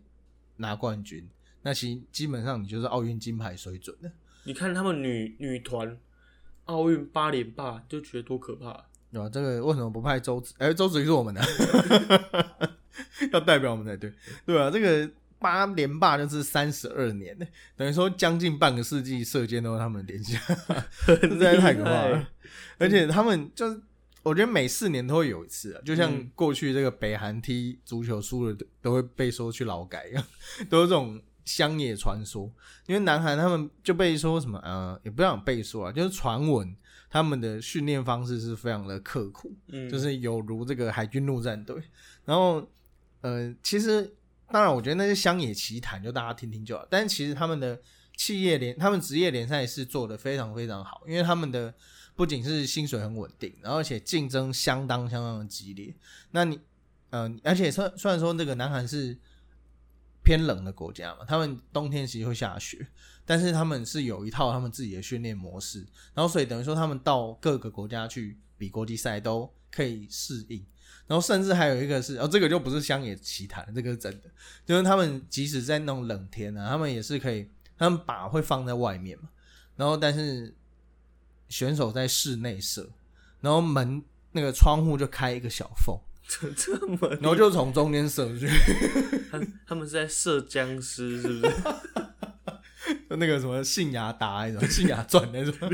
[0.56, 1.28] 拿冠军，
[1.62, 4.10] 那其实基本上你就是奥运金牌水准的。
[4.44, 5.98] 你看他们女女团
[6.66, 8.86] 奥运八连霸，就觉得多可怕。
[9.12, 9.28] 对吧？
[9.28, 10.52] 这个为什么不派周子？
[10.58, 11.40] 哎，周子瑜是我们的，
[13.32, 14.12] 要代表我们才对，
[14.44, 17.36] 对啊，这个八连霸就是三十二年，
[17.76, 20.38] 等于说将近半个世纪射箭都是他们连下，
[21.06, 22.28] 实在太可怕了。
[22.78, 23.80] 而且他们就是，
[24.22, 30.24] 我觉得每四年都会有一次啊，就像过去这个北韩踢足球输了都会被说去劳改一样，
[30.68, 32.50] 都是这种乡野传说。
[32.86, 36.76] 因为南韩他们就被说什么呃，也不想被说啊，就是传闻。
[37.08, 41.80] 他们的训练方式是非常的刻苦，嗯，就是有如这个海军陆战队。
[42.24, 42.68] 然后，
[43.20, 44.12] 呃，其实
[44.50, 46.86] 当然，我觉得那些乡野奇谈就大家听听就好。
[46.88, 47.80] 但其实他们的
[48.16, 51.74] 企业联，他们职业联赛是做的非常非常好，因为他们的
[52.14, 55.94] 不仅是薪水很稳定，然后而且竞争相当相当的激烈。
[56.30, 56.60] 那你，
[57.10, 59.18] 嗯，而且虽虽然说这个南韩是
[60.22, 62.86] 偏冷的国家嘛，他们冬天其实会下雪。
[63.28, 70.64] 但是他们是有一套他们自己的训练模式，然后所以等于说他们到各个国家去比国际赛都可以适应，
[71.06, 74.30] 然后甚至还有一个是哦，这个就不是乡野奇谈，这个是真的，
[74.64, 79.28] 就是他们即使在那种冷天呢，他们也是可以，他们把会放在外面嘛，
[79.76, 80.54] 然后但是
[81.48, 82.90] 选手在室内射，
[83.40, 88.48] 然后门那个窗户就开一个小缝，这这么，然后就从中间射出去，
[89.30, 91.54] 他他们是在射僵尸是不是？
[93.08, 95.54] 就 那个什么信雅达那种信雅传那种，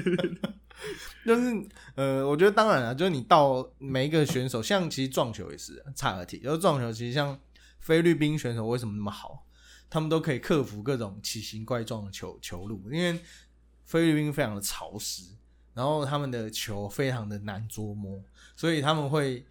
[1.25, 7.39] 就是呃，我觉得当然了，就是你到每一个选手，像其实撞球也是差个题，就是撞球其实像
[7.79, 9.47] 菲律宾选手为什么那么好，
[9.89, 13.21] 他们都可以克服各种奇形怪状的球球路，因为
[13.85, 15.25] 菲律宾非常的潮湿，
[15.75, 18.21] 然后他们的球非常的难捉摸，
[18.57, 19.45] 所以他们会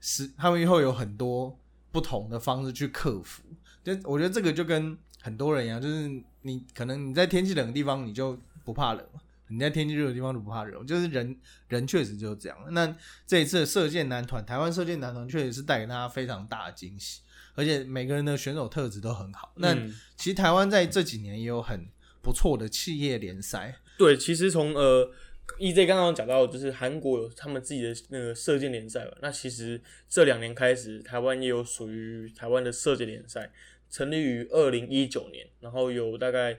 [0.00, 1.58] 是他们以后有很多
[1.90, 3.42] 不同的方式去克服。
[3.82, 9.06] 就我觉得这个就跟很多人一样，就是你可能你在天气冷的地方你就不怕冷，
[9.54, 11.36] 你在天气热的地方就不怕热，就是人
[11.68, 12.58] 人确实就是这样。
[12.72, 12.94] 那
[13.26, 17.22] 这一次射箭男团，台湾射箭男团确实是带给大家非常大的惊喜，
[17.54, 19.52] 而且每个人的选手特质都很好。
[19.56, 19.74] 那
[20.16, 21.88] 其实台湾在这几年也有很
[22.20, 23.76] 不错的企业联赛。
[23.96, 25.10] 对，其实从呃
[25.58, 29.12] EZ 刚刚讲到，就是韩国有他们自己的那个射箭联赛嘛。
[29.22, 33.50] 那其实这两年开始，台湾也有属于台湾的射箭联赛。
[33.90, 36.58] 成立于二零一九年，然后有大概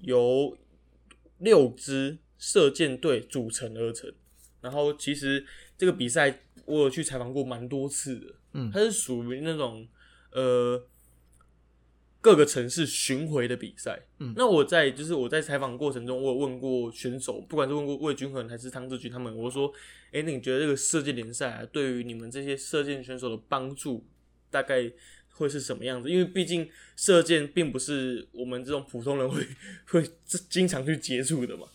[0.00, 0.54] 有
[1.38, 4.12] 六支射箭队组成而成。
[4.60, 5.44] 然后其实
[5.76, 9.86] 这个比赛我有去采访过蛮多次的，嗯，它是属于那种
[10.32, 10.82] 呃
[12.22, 14.06] 各个城市巡回的比赛。
[14.20, 19.70] 嗯那我在就是我在采访过程中，我有问过选手，不管是问过魏军衡还是汤志军他们，我说，
[20.12, 24.06] 哎、那你觉得这个射箭联赛啊，对于你们这些射箭选手的帮助
[24.50, 24.90] 大概
[25.32, 26.08] 会是什么样子？
[26.08, 26.66] 因为毕竟
[26.96, 29.46] 射箭并不是我们这种普通人会
[29.88, 30.10] 会
[30.48, 31.66] 经常去接触的嘛。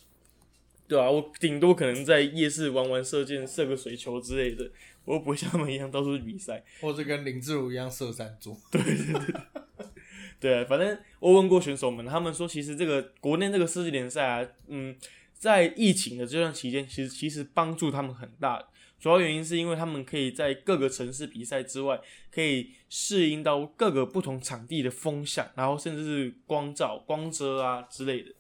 [0.89, 4.69] 对啊，我顶多可能在夜市玩玩射箭、射个水球之类的，
[5.06, 6.63] 我又不会像他们一样到处去比赛。
[6.82, 8.58] 或者跟林志儒一样射三柱。
[10.39, 14.95] 对啊，反正我问过选手们，他们说其实这个国内这个射击联赛啊，嗯，
[15.34, 18.67] 在疫情的这段期间，其实其实帮助他们很大。
[18.99, 28.32] 主要原因是因为他们可以在各个城市比赛之外，可以适应到各个不同场地的风向，然后甚至是光照、光遮啊之类的。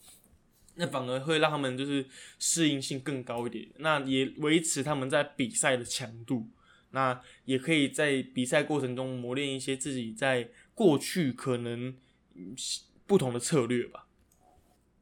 [0.81, 2.07] 那反而会让他们就是
[2.39, 6.47] 适应性更高一点，那也维持他们在比赛的强度，
[6.91, 11.93] 那也可以在比赛过程中磨练一些自己在过去可能
[13.05, 14.07] 不同的策略吧。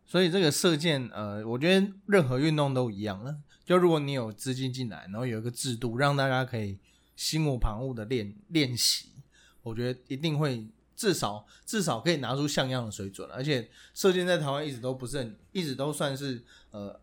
[0.03, 3.37] 所以这个射箭，呃，我觉得任何运动都一样了。
[3.63, 6.79] 就如果你有资金进来，然后有一个制度，让大家可以
[7.15, 9.09] 心无旁骛的练练习，
[9.61, 10.65] 我觉得一定会
[10.97, 13.29] 至少至少可以拿出像样的水准。
[13.31, 16.99] 而且射箭在台湾一直都不是很，一直都算是呃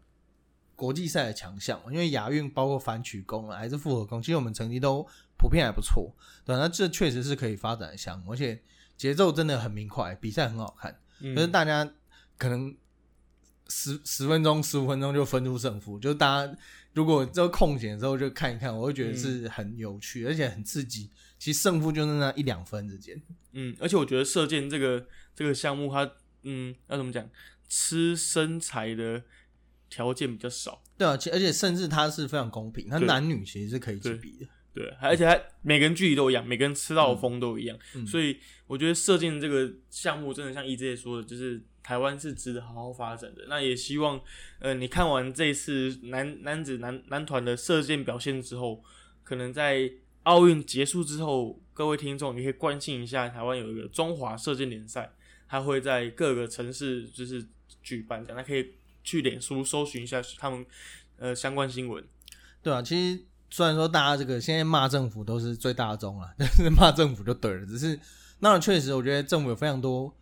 [0.77, 1.91] 国际赛的强项嘛。
[1.91, 5.07] 因为亚运包括反曲弓啊，还是复合弓，其实我们成绩都
[5.39, 6.15] 普遍还不错。
[6.45, 8.61] 对，那这确实是可以发展的项目，而且
[8.97, 11.01] 节奏真的很明快，比赛很好看。
[11.21, 11.89] 嗯可是大家
[12.37, 12.77] 可能
[13.69, 16.57] 十十分钟、十五分钟就分出胜负，就是大家
[16.93, 21.09] 如果这个空闲的时候就看一看，我会觉得是很有趣，而且很刺激。
[21.45, 23.21] 其实胜负就是那一两分之间。
[23.53, 26.11] 嗯，而且我觉得射箭这个这个项目它，
[26.45, 27.29] 嗯，要怎么讲，
[27.69, 29.23] 吃身材的
[29.91, 30.83] 条件比较少。
[30.97, 34.47] 对啊，其而且甚至它是非常公平，它男女其实是可以去比的。
[34.73, 43.45] 对，而且它每个人距离都一样，每个人吃到的风都一样，嗯所以我觉得射箭这个项目真的像 EJ 说的，就是台湾是值得好好发展的。
[43.51, 44.19] 那也希望，
[44.61, 48.83] 呃，你看完这一次男男子男男团的射箭表现之后，
[49.23, 49.93] 可能在
[50.25, 55.13] 奥运结束之后，各位听众你可以关心一下，台湾有一个中华射箭联赛，
[55.49, 57.47] 它会在各个城市就是
[57.83, 60.65] 举办的，那可以去脸书搜寻一下他们
[61.19, 62.03] 呃相关新闻。
[62.63, 67.67] 对啊，其实虽然说大家这个现在骂政府都是最大宗了， 但是骂政府就对了。
[67.67, 67.99] 只是
[68.41, 70.15] 那确实，我觉得政府有非常多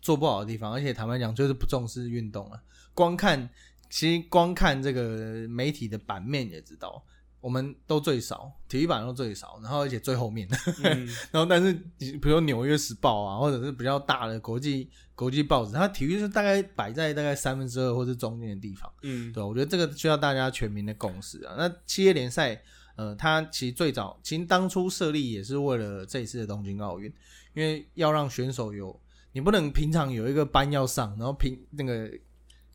[0.00, 2.62] 做不好的地方，而且坦白讲，就是不重视运动了。
[2.94, 3.48] 光看，
[3.90, 7.04] 其实光看这个媒体的版面也知道，
[7.44, 10.48] 我们都最少，体育版都最少，然后而且最后面。
[10.82, 18.90] 嗯， 然后但是比如说《纽约时报》啊，或者是比较大的国际国际报纸，它体育是大概摆在大概三分之二或是中间的地方。
[19.02, 21.54] 嗯，对，我觉得这个需要大家全民的共识啊。
[21.58, 22.58] 那企业联赛，
[22.96, 27.12] 呃，它其实最早，其实当初设立也是为了这一次的东京奥运，
[27.52, 28.98] 因为要让选手有，
[29.32, 32.10] 你不能平常有一个班要上，然后平那个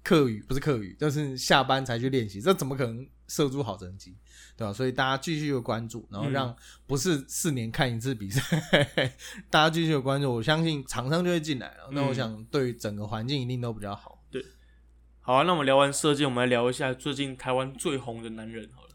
[0.03, 4.15] 课余不是课余，就是下班才去练习，这怎么可能射出好成绩？
[4.57, 4.73] 对吧？
[4.73, 6.53] 所以大家继续有关注，然后让
[6.85, 8.41] 不是四年看一次比赛，
[9.49, 11.89] 大家继续有关注，我相信厂商就会进来了。
[11.91, 14.23] 那我嗯想对整个环境一定都比较好。
[14.29, 14.43] 对
[15.21, 18.89] 好啊，那我们聊完射箭，我们来聊一下最近台湾最红的男人好了。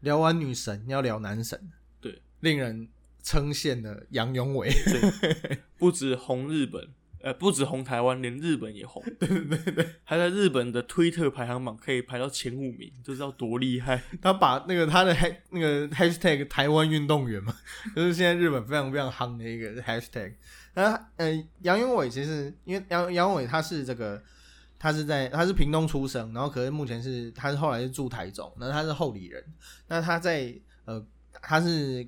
[0.00, 2.88] 聊完女神，要聊男神，对，令人
[3.22, 6.88] 称羡的杨永伟，对 不止红日本，
[7.20, 9.02] 呃，不止红台湾，连日本也红。
[9.18, 14.02] 对 对对，还在日本的推特排行榜可以排到前五名，就知道多厉害。
[14.22, 17.54] 他把那个他的 ha 那个 hashtag 台湾运动员嘛，
[17.96, 20.34] 就是现在日本非常非常夯的一个 hashtag。
[20.74, 24.22] 那呃，杨永伟其实因为杨杨永伟他是这个。
[24.80, 29.44] 他是在他是屏东出生，然后可是目前是他是后来是住台中，那他是后里人，
[29.88, 30.54] 那他在
[30.84, 31.04] 呃
[31.42, 32.06] 他是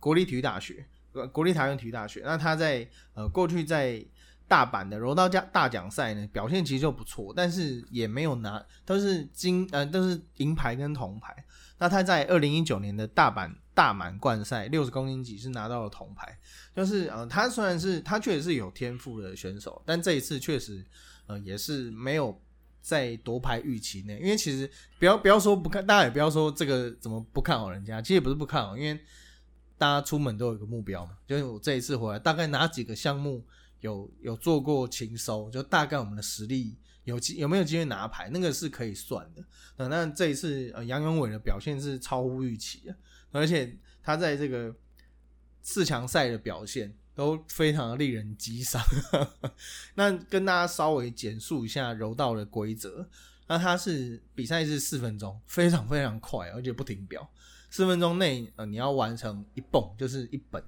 [0.00, 4.02] 国立体育大学，呃国立台湾体育大学，那他在呃过去在
[4.48, 11.36] 大阪的柔道奖大奖赛呢表现其实就不错，但是也没有拿都是金呃都是银牌跟铜牌。
[11.80, 16.36] 那他在二零一九年的大阪大满贯赛六十公斤级是拿到了铜牌，
[16.74, 20.84] 就是呃他虽然是他确实是有天赋的选手，但这一次确实
[21.26, 22.36] 呃也是没有
[22.80, 28.98] 在夺牌预期内，因为其实不要不要说不看，大家也不要说这个怎么不看好人家，其实也不是不看好，因为
[29.76, 33.44] 大家出门都有一个目标嘛，就是我这一次回来大概哪几个项目
[33.80, 39.88] 有有做过勤收，就大概我们的实力有有没有机会拿牌，那个是可以算的。
[39.88, 42.96] 那这一次杨永伟的表现是超乎预期的，
[43.30, 44.74] 而且他在这个
[45.62, 48.82] 四强赛的表现都非常的令人激赏。
[49.94, 53.08] 那跟大家稍微简述一下柔道的规则。
[53.50, 57.26] 那它是比赛是四分钟，非常非常快，而且不停表。
[57.70, 60.62] 四分钟内，呃，你要完成一蹦就是一本，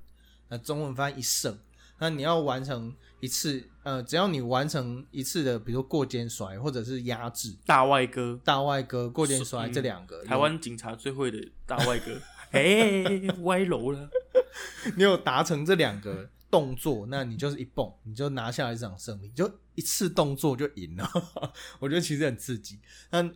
[0.48, 1.58] 那中文翻译一胜。
[2.00, 12.18] 那你要完成一次，呃，只要你完成一次的，比如说过肩摔或者是压制、大外哥，大外哥、过肩摔嗯这两个，台湾警察最会的大外哥，
[12.52, 13.04] 哎，
[13.42, 14.08] 歪楼了。
[14.96, 21.08] 你有达成这两个动作，那你就是一蹦，你就拿下来这场胜利，就一次动作就赢了。
[21.78, 22.80] 我觉得其实很刺激。
[23.10, 23.30] 那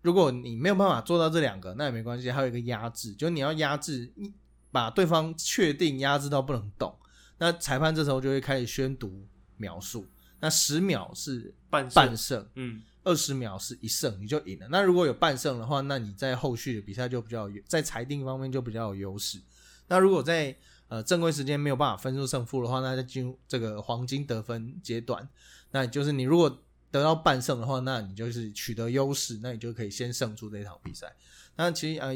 [0.00, 4.32] 如果你没有办法做到这两个，那也没关系，还有一个压制，就是你要压制，你
[4.70, 6.96] 把对方确定压制到不能动，
[7.38, 10.06] 那裁判这时候就会开始宣读秒数。
[10.40, 14.68] 那十秒是半半胜，嗯，二十秒是一胜，你就赢了。
[14.70, 19.40] 那如果有半胜的话，那你在后续的比赛就比较有在裁定方面就比较有优势。
[19.88, 25.28] 那如果在呃正规时间没有办法分出胜负的话，那就进入这个黄金得分阶段，
[25.72, 31.12] 那就是你如果得到半胜的话，那你就是取得优势，那你就可以先胜出这场比赛。
[31.56, 32.14] 那其实呃，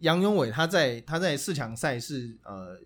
[0.00, 2.76] 杨永伟他在他在四强赛是呃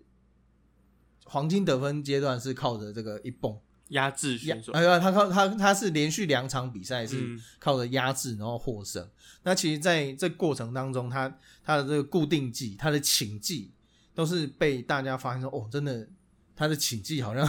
[1.31, 9.09] 黄金得分阶段是靠着这个一蹦压制压选手，哎呀，他靠他他是连续两场比赛是嗯靠着压制然后获胜。
[9.43, 13.71] 那其实在这过程当中，他他的这个固定技、他的请技
[14.13, 16.05] 都是被大家发现说，哦，真的
[16.53, 17.47] 他的请技好像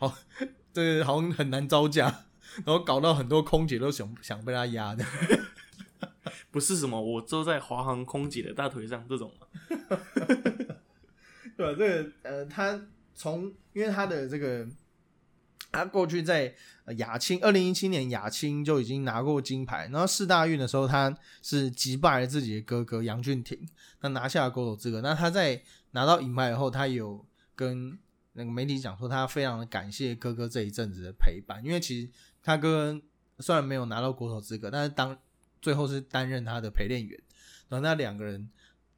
[0.00, 0.12] 哦，
[0.72, 2.24] 这个好像很难招架，
[2.64, 5.04] 然后搞到很多空姐都想想被他压的。
[6.50, 9.46] 不是什么我坐在华航空姐的大腿上这种嘛，
[11.58, 11.74] 对吧？
[11.76, 12.80] 这个呃，他
[13.16, 14.64] 从因为他的这个，
[15.72, 23.68] 他过去在呃亚青二零一七年亚青就已经拿过金牌，然后四大运的时候他是击败了自己的哥哥杨俊廷，
[24.02, 25.00] 那拿下了国手资格。
[25.00, 27.98] 那他在拿到银牌以后，他有跟
[28.34, 32.08] 那个媒体讲说，他非常的感谢哥哥这一阵子的陪伴，因为其实
[32.40, 33.02] 他哥哥
[33.40, 35.18] 虽然没有拿到国手资格，但是当
[35.60, 37.20] 最后是担任他的陪练员，
[37.68, 38.48] 然后那两个人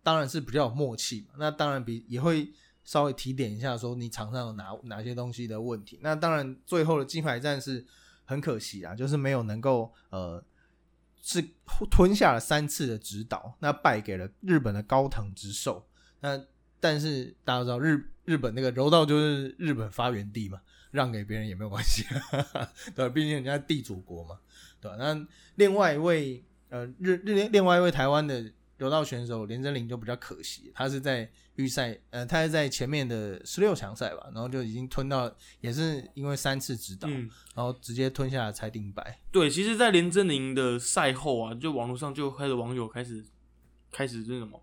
[0.02, 2.50] 当然是比较有默契嘛，那当然比也会
[2.84, 5.98] 稍微提点一下，说你场上有哪哪些东西的问题。
[6.02, 7.84] 那当然最后的金牌战是
[8.24, 10.42] 很可惜啊，就是没有能够呃
[11.22, 11.44] 是
[11.90, 15.86] 吞下了三次的指导，那败给了日本的高藤直寿。
[16.20, 16.42] 那
[16.80, 20.60] 但是大家知道日日本那个柔道就是日本发源地嘛，
[20.90, 22.04] 让给别人也没有关系，
[22.96, 24.38] 对，毕竟人家地主国嘛，
[24.80, 24.96] 对吧？
[24.98, 39.20] 那另外一位呃日日另外一位台湾的柔道选手连真玲就比较可惜，他是在预赛呃他是在前面的十六强赛吧，然后就已经吞到，也是因为三次指导，嗯，然后直接吞下了裁定败。
[39.30, 43.22] 对，其实，在连真宁的赛后啊，就网络上就开始网友开始
[43.92, 44.58] 开始是什么，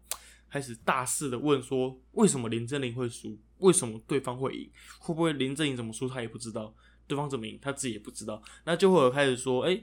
[0.50, 3.38] 开始大肆的问说，为什么连真宁会输？
[3.60, 4.68] 为什么对方会赢？
[4.98, 6.74] 会不会连真宁怎么输他也不知道，
[7.06, 8.42] 对方怎么赢他自己也不知道？
[8.66, 9.80] 那就会有开始说，哎、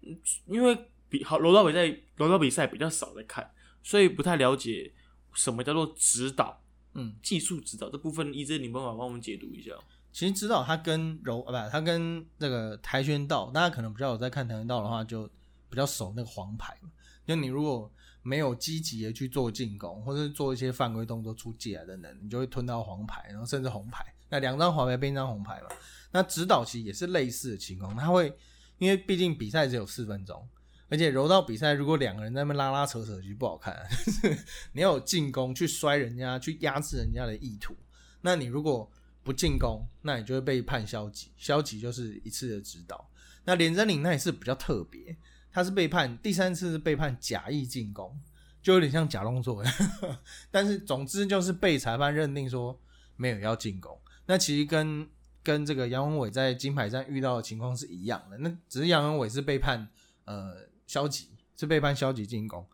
[0.00, 0.76] 嗯因为
[1.08, 1.86] 比好柔道比赛，
[2.16, 3.48] 柔道比赛比较少在看，
[3.86, 4.92] 所以不太了解
[5.32, 6.60] 什么叫做指导，
[6.94, 9.70] 嗯，技术指导这部分，一真你办法帮我们解读一下？
[10.12, 15.24] 其实指导它跟柔啊不，它跟那个跆拳道，大家可能比较有在看跆拳道的话，就
[15.70, 16.90] 比较熟那个黄牌嘛。
[17.24, 17.88] 就你如果
[18.22, 24.04] 没有积极的去做进攻，或者是做一些犯规动作出界啊等等，你就会吞到黄牌，然后甚至红牌。
[24.28, 25.68] 那两张黄牌变一张红牌嘛。
[26.10, 28.36] 那指导其实也是类似的情况，他会
[28.78, 30.44] 因为毕竟比赛只有四分钟，
[30.88, 33.76] 而且柔道比赛如果两个人在那边拉拉扯扯，其实不好看、
[34.72, 37.76] 你要有进攻去摔人家，去压制人家的意图。
[38.20, 38.90] 那你如果
[39.22, 43.10] 不进攻，那你就会被判消极，消极就是一次的指导。
[43.44, 45.16] 那连真岭那也是比较特别，
[45.50, 48.18] 他是被判第三次是被判假意进攻，
[48.62, 49.64] 就有点像假动作，
[50.50, 52.80] 但是总之就是被裁判认定说
[53.16, 53.96] 没有要进攻。
[54.26, 55.08] 那其实跟
[55.42, 59.88] 跟这个杨文伟在金牌战遇到的情况是一样的，那只是杨文伟是被判
[60.24, 62.66] 呃消极，是被判消极进攻，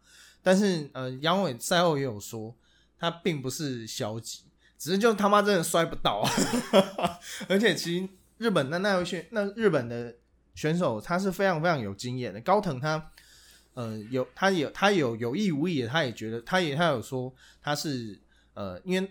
[0.43, 2.55] 但是呃杨伟赛后也有说
[2.99, 4.45] 他并不是消极。
[4.79, 6.29] 只是就他妈真的摔不到，
[7.49, 10.13] 而且其实日本的那位选那日本的
[10.57, 13.13] 选手他是非常非常有经验的，高藤他
[13.75, 18.21] 呃有他有他有有意无意的，他也觉得他也他有说他是
[18.55, 19.09] 呃因为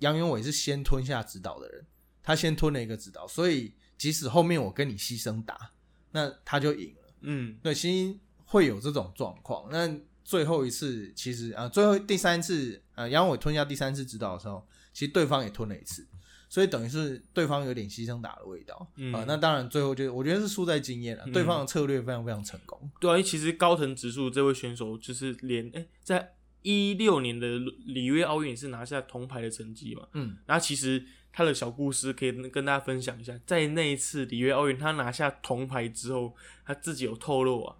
[0.00, 1.86] 杨永伟是先吞下指导的人，
[2.22, 5.70] 他先吞了一个指导，所以即使后面我跟你牺牲打，
[6.10, 7.14] 那他就赢了。
[7.22, 8.18] 嗯，对，其实
[8.54, 9.68] 会有这种状况。
[9.70, 14.64] 那最后一次其实啊、呃，最后第三次呃杨伟吞下第三次指导的时候。
[14.96, 16.06] 其实对方也吞了一次，
[16.48, 22.78] 所以等于是对方有点牺牲打的味道啊、嗯呃那当然最后就我觉得是输在经验了，嗯 对方的策略非常非常成功。
[23.00, 30.06] 对啊，因为其实高藤直树这位选手就是连哎、在一六年的里约奥运也是拿下铜牌的成绩嘛。
[30.12, 36.32] 嗯，然后其实他的小故事可以跟大家分享一下，在那一次里约奥运他拿下铜牌之后，
[36.64, 37.74] 他自己有透露啊，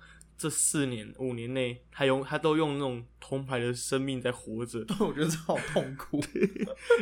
[0.45, 6.23] 这四年五年内，他用他都用那种铜牌的生命在活着，但 我觉得这好痛苦。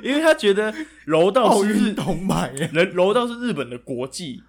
[0.01, 0.72] 因为他觉得
[1.05, 4.45] 柔道奥是铜牌耶，人柔道是日本的国际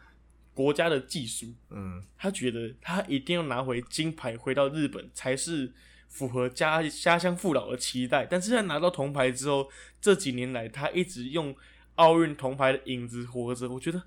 [0.54, 5.74] 国家的技术，嗯，他觉得他一定要拿回金牌，回到日本才是
[6.08, 8.28] 符合家家乡父老的期待。
[8.30, 9.68] 但是他拿到铜牌之后，
[10.00, 11.56] 这几年来他一直用
[11.96, 14.04] 奥运铜牌的影子活着，我觉得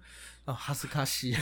[0.46, 1.36] 啊，哈斯卡西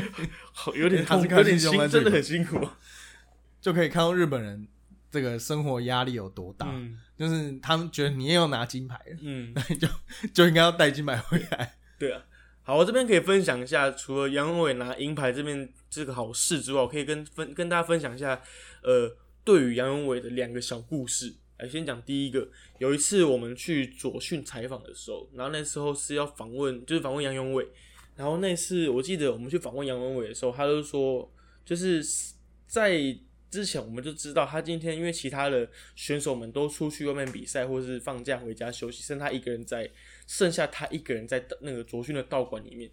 [0.52, 2.66] 好有点痛，有点辛，心真的很辛苦。
[3.60, 4.66] 就可以看到日本人
[5.10, 9.86] 这个生活压力有多大，嗯就是他们觉得你也要拿金牌了，嗯，那你就
[10.32, 11.74] 就应该要带金牌回来。
[11.98, 12.24] 对啊。
[12.66, 18.40] 好，我这边可以分享一下，除了杨永伟拿银牌这边这个好事之外，我可以跟分跟大家分享一下，
[18.82, 21.34] 呃，对于杨永伟的两个小故事。
[21.58, 22.48] 来，先讲第一个，
[22.78, 27.68] 有一次我们去左训采访的时候，然后那时候是要访问，就是访问杨永伟，
[28.16, 31.30] 然后那次我记得我们去访问杨文伟的时候，他就说，
[31.64, 32.04] 就是
[32.66, 33.16] 在
[33.50, 39.88] 之前我们就知道他今天因为其他的选手们都出去外面比赛，或者是放假回家休息，剩他一个人在，
[40.26, 42.90] 剩下他一个人在那个卓训的道馆里面。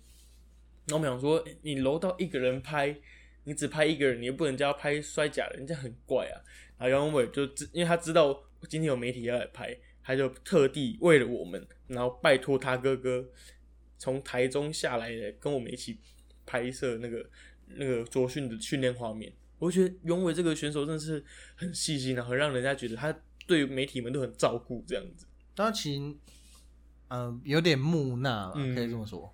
[0.88, 2.96] 然后我们想说，你楼道一个人拍，
[3.44, 6.42] 你只拍一个人，你又不能叫他拍摔跤的，人家很怪啊。
[6.78, 13.24] 然后杨文伟就知，因为他知道今天有媒体要来拍，他就特地为了我们，然后拜托他哥哥
[14.02, 15.96] 从台中下来的，跟我们一起
[16.44, 17.24] 拍摄那个
[17.68, 19.32] 那个卓训的训练画面。
[19.60, 21.24] 我觉得永伟这个选手真的是
[21.54, 25.28] 很细心啊，很让人家觉得他对媒体们都很照顾这样子。
[25.56, 26.16] 他其实，
[27.10, 29.32] 呃，有点木讷吧，嗯可以这么说。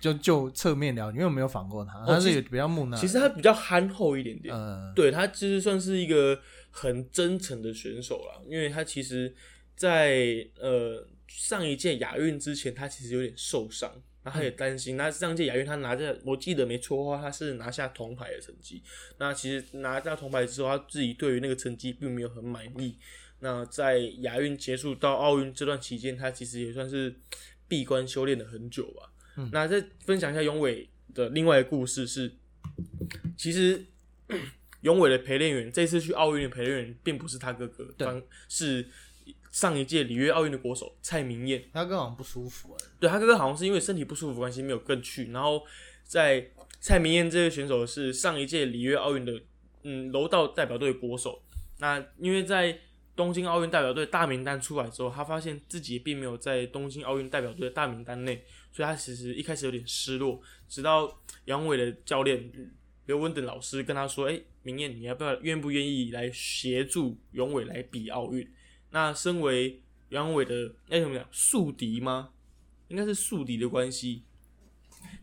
[0.00, 2.96] 就就侧面了解，因为我没有访过他，他是有比较木讷的。
[2.96, 9.34] 其实他比较憨厚一点点，嗯，对他其实算是一个很真诚的选手啦，因为他其实
[9.74, 13.90] 在，呃上一届亚运之前，他其实有点受伤，
[14.24, 14.96] 然后他也担心。
[14.96, 18.82] 那上届亚运他拿下，我记得没错的话，他是拿下铜牌的成绩。
[19.18, 22.98] 那其实拿下铜牌之后，他自己对于那个成绩并没有很满意。
[23.38, 27.14] 那在亚运结束到奥运这段期间，他其实也算是
[27.68, 29.12] 闭关修炼了很久吧。
[29.52, 32.30] 那再分享一下永伟的另外一个故事是，
[33.38, 33.82] 其实
[34.82, 38.86] 永伟的陪练员这次去奥运的陪练员并不是他哥哥，对反是
[39.50, 41.64] 上一届里约奥运的国手蔡明燕。
[41.72, 42.78] 他刚好像不舒服啊。
[42.98, 45.62] 对他哥哥好像是因为身体不舒服关系没有跟去，然后
[46.04, 49.40] 在蔡明燕这位选手是上一届里约奥运的
[49.82, 51.42] 嗯柔道代表队国手。
[51.78, 52.78] 那因为在
[53.16, 60.40] 东京奥运代表队大名单出来之后，他发现自己并没有在东京奥运代表队的大名单内，所以他其实一开始有点失落。
[60.68, 62.70] 直到杨伟的教练嗯
[63.06, 68.48] 刘文等老师跟他说：“哎、明燕，你要不要愿不愿意来协助永伟来比奥运？”
[68.90, 69.80] 那身为
[70.10, 72.30] 杨伟的哎怎么讲宿敌吗？
[72.88, 74.22] 应该是宿敌的关系。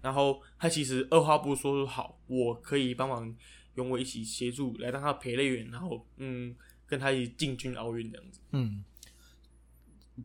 [0.01, 3.35] 然后他其实二话不说说好，我可以帮忙
[3.75, 6.55] 永伟一起协助来当他的陪练员，然后嗯
[6.85, 8.39] 跟他一起进军奥运这样子。
[8.51, 8.83] 嗯，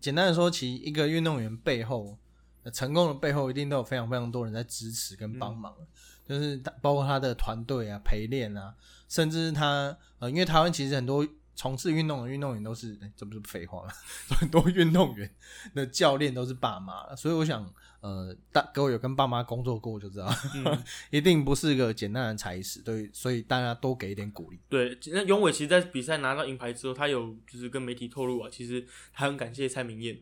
[0.00, 2.16] 简单的说，其实一个运动员背后
[2.62, 5.74] 呃成功的背后，一定都有非常非常多人在支持跟帮忙，
[6.24, 8.74] 就是他包括他的团队啊、陪练啊，
[9.08, 13.92] 甚至是他呃，因为台湾其实很多从事运动的运动员都是，哎这不是废话吗？
[14.40, 15.30] 很多运动员
[15.74, 24.58] 的教练都是爸妈，所以我想，呃，大各位有跟爸妈工作过就知道，嗯 一定不是个简单的差事，对，所以大家多给一点鼓励。
[24.68, 30.18] 对，那永伟其实，在比赛拿到银牌之后，他有就是跟媒体透露啊，其实他很感谢蔡明燕，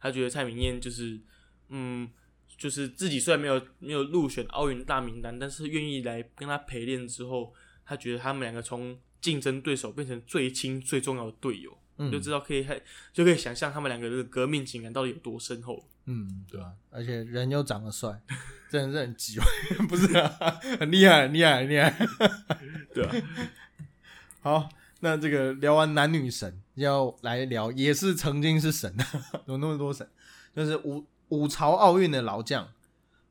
[0.00, 1.20] 他觉得蔡明燕就是，
[1.68, 2.10] 嗯，
[2.56, 7.52] 就是自己虽然没有没有入选奥运大名单，但是愿意来跟他陪练之后，
[7.84, 12.78] 他觉得他们两个从竞争对手变成最亲最重要的队友，嗯就知道可以还
[13.12, 15.88] 就可以想象他们两个这个革命情感到底有多深厚。
[16.06, 18.20] 嗯，对啊，而且人又长得帅，
[18.68, 19.38] 真的是很急，
[19.88, 20.28] 不是啊，
[20.80, 22.08] 很厉害，很厉害，很厉害。
[22.92, 23.14] 对啊，
[24.42, 24.68] 好，
[24.98, 28.92] 那这个聊完男女神，要来聊也是曾经是神，
[29.46, 30.04] 有那么多神，
[30.56, 32.68] 就是五五朝奥运的老将，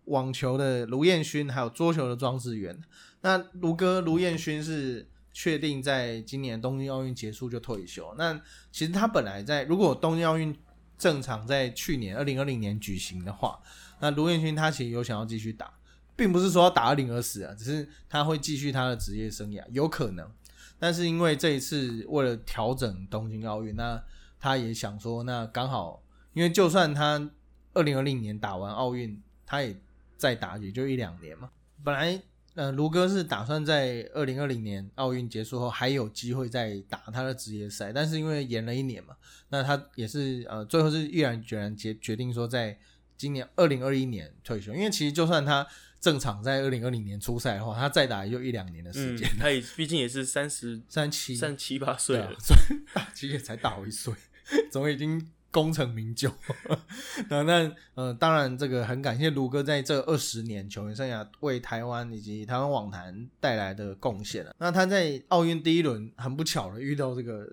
[0.06, 2.82] 网球的卢彦勋，还有桌球的庄智渊。
[3.24, 8.14] 那卢哥卢彦勋是确定在今年东京奥运结束就退休。
[8.18, 8.40] 那
[8.72, 10.56] 其实他本来在如果东京奥运
[10.98, 13.60] 正常在去年二零二零年举行的话，
[14.00, 15.74] 那卢彦勋他其实有想要继续打，
[16.16, 20.30] 并不是说要打二零二四啊，只是他会继续他的职业生涯，有可能。
[20.78, 24.04] 但是因为这一次为了调整东京奥运，那
[24.40, 26.04] 他也想说，那刚好，
[26.34, 27.30] 因为就算他
[27.74, 29.80] 二零二零年打完奥运，他也
[30.18, 31.50] 再打也就一两年嘛。
[31.84, 32.22] 本来
[32.56, 39.16] 呃，卢哥是打算在二零二零年奥运结束后还有机会再打他的职业赛，但是因为延了一年嘛，
[39.49, 42.78] 那他也是呃最后是毅然决然决决定说在
[43.18, 45.66] 今年二零二一年退休，因为其实就算他
[46.02, 54.14] 正常在二零二零年出赛的话，他再打也就一两年的时嗯间，，他也毕竟也是三十三七三七八岁了，，所以大其实也才大我一岁，
[54.72, 56.32] 总已经功成名就？
[57.30, 64.56] 那那呃，当然这个很感谢卢哥在这二十年球员生涯为台湾以及台湾网坛带来的贡献了。
[64.58, 67.47] 那他在奥运第一轮很不巧的遇到这个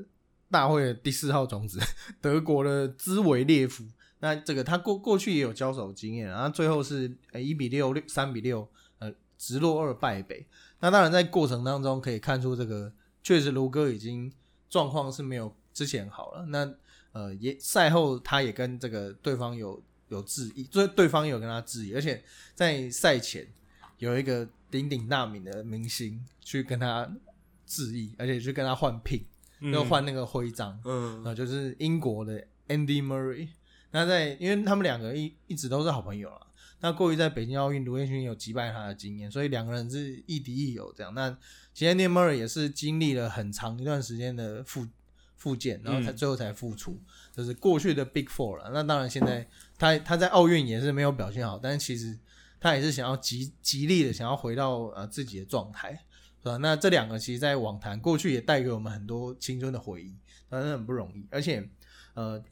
[0.51, 1.80] 大会的第四号种子
[2.22, 3.84] 德国的兹维列夫。
[4.20, 8.68] 那这个他过过去也有交手经验，然后最后是一比六六三比六，
[8.99, 10.44] 呃直落二败北。
[10.80, 12.92] 那当然在过程当中可以看出这个
[13.22, 14.32] 确实卢哥已经
[14.68, 16.46] 状况是没有之前好了。
[16.46, 16.68] 那
[17.19, 22.23] 呃也赛后他也跟这个对方有有质疑，就是对方有跟他质疑，而且
[22.55, 23.45] 在赛前
[23.99, 27.11] 有一个鼎鼎大名的明星去跟他
[27.66, 29.25] 质疑，而且去跟他换聘，
[29.59, 30.81] 嗯要换那个徽章。
[30.85, 33.49] 嗯呃，就是英国的 Andy Murray。
[33.91, 36.47] 那在因为他们两个一一直都是好朋友了。
[36.81, 41.12] 那过于在北京奥运，卢彦勋有击败他的经验，所以两个人是亦敌亦友这样。
[41.12, 41.37] 那
[41.75, 44.87] 其实 Andy Murray 也是经历了很长一段时间的复
[45.39, 47.01] 复健，然后才嗯最后才复出，
[47.32, 48.70] 就是过去的 Big Four 了。
[48.74, 52.18] 那当然现在他他在奥运也是没有表现好，但是其实
[52.61, 55.93] 他也是想要极极力的想要回到呃自己的状态，
[56.43, 56.57] 是吧？
[56.59, 60.14] 那这两个其实，在网坛过去也带给我们很多青春的回忆，
[60.51, 61.24] 反正很不容易。
[61.30, 61.66] 而且，
[62.14, 62.43] 呃，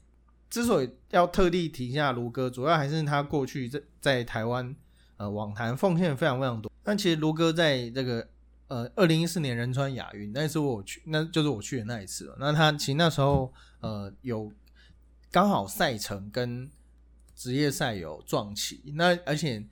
[0.48, 4.74] 之所以要特地提一下卢哥，主要还是他过去在在台湾
[5.16, 6.70] 呃网坛奉献非常非常多。
[6.84, 8.28] 但其实卢哥在这个
[8.68, 12.36] 呃二零一四年仁川亚运那一次我去，那就是我去的那一次了。
[12.38, 14.52] 那他其实那时候呃有
[15.30, 16.70] 刚好赛程跟
[17.34, 19.64] 职业赛有撞齐，那而且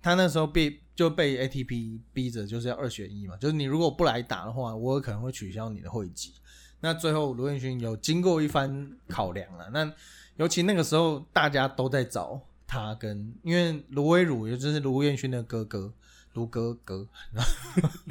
[0.00, 6.34] 他那时候被就被 ATP 逼着就是要二选一嘛，就是你如果不来打的话，我可能会取消你的会籍。
[6.80, 9.90] 那最后卢彦勋有经过一番考量了，那
[10.36, 15.92] 尤其那个时候大家都在找他跟，因为卢威儒也就是卢彦勋的哥哥
[16.34, 17.06] 卢哥哥，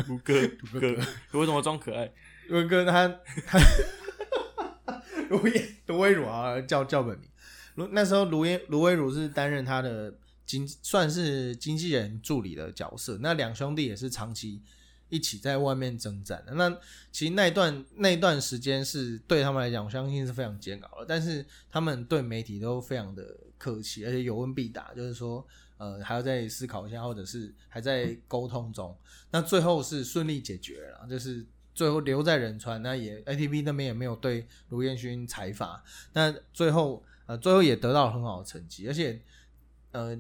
[0.07, 0.34] 卢哥
[0.72, 0.88] 卢哥，
[1.32, 2.11] 你为什么装可爱？
[2.49, 3.07] 卢哥他
[3.45, 3.59] 他
[5.30, 7.30] 卢彦卢威儒啊叫叫本名，
[7.76, 10.13] 卢那时候卢彦卢威儒是担任他的
[10.45, 14.61] 经算是经纪人助理的角色，那两兄弟也是长期
[15.07, 16.53] 一起在外面征战的。
[16.53, 16.69] 那
[17.11, 21.05] 其实那一段那一段时间是对他们来讲，我相信是非常煎熬的。
[21.07, 25.45] 但是他们对媒体都非常的客气，而且有问必答，就是说
[25.82, 28.95] 呃还要再思考一下，或者是还在沟通中。
[29.32, 39.19] 那最后是顺利解决了，就是最后留在仁川，那也 ATP 那边也没有对卢彦勋裁罚，那最后呃最后也得到了很好的成绩，而且
[39.91, 40.15] 呃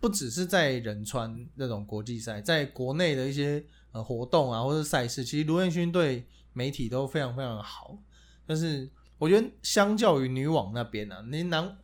[0.00, 7.96] 不只是在仁川那种国际赛，在国内的一些呃活动啊或者赛事，其实卢彦勋对媒体都非常非常的好，
[8.44, 11.74] 但是我觉得相较于女网那边啊，你男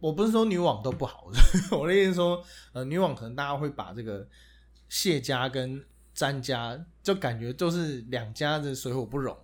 [0.00, 1.30] 我不是说女网都不好，
[1.76, 4.26] 我的意思说，呃，女网可能大家会把这个
[4.88, 5.84] 谢家跟
[6.14, 9.36] 詹家就感觉就是两家的水火不容。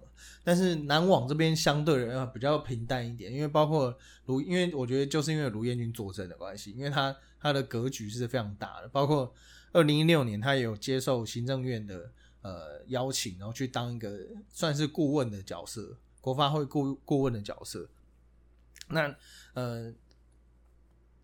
[0.43, 3.97] 但是南网这边相对的比较平淡一点，因为包括
[4.27, 9.33] 卢，因为我觉得就是因为卢彦军坐镇的关系，因为他他的格局是非常大的，包括
[9.73, 12.11] 二零一六年他也有接受行政院的
[12.43, 14.19] 呃邀请，然后去当一个
[14.51, 17.89] 算是顾问的角色，国发会顾顾问的角色。
[18.89, 19.15] 那
[19.55, 19.91] 呃，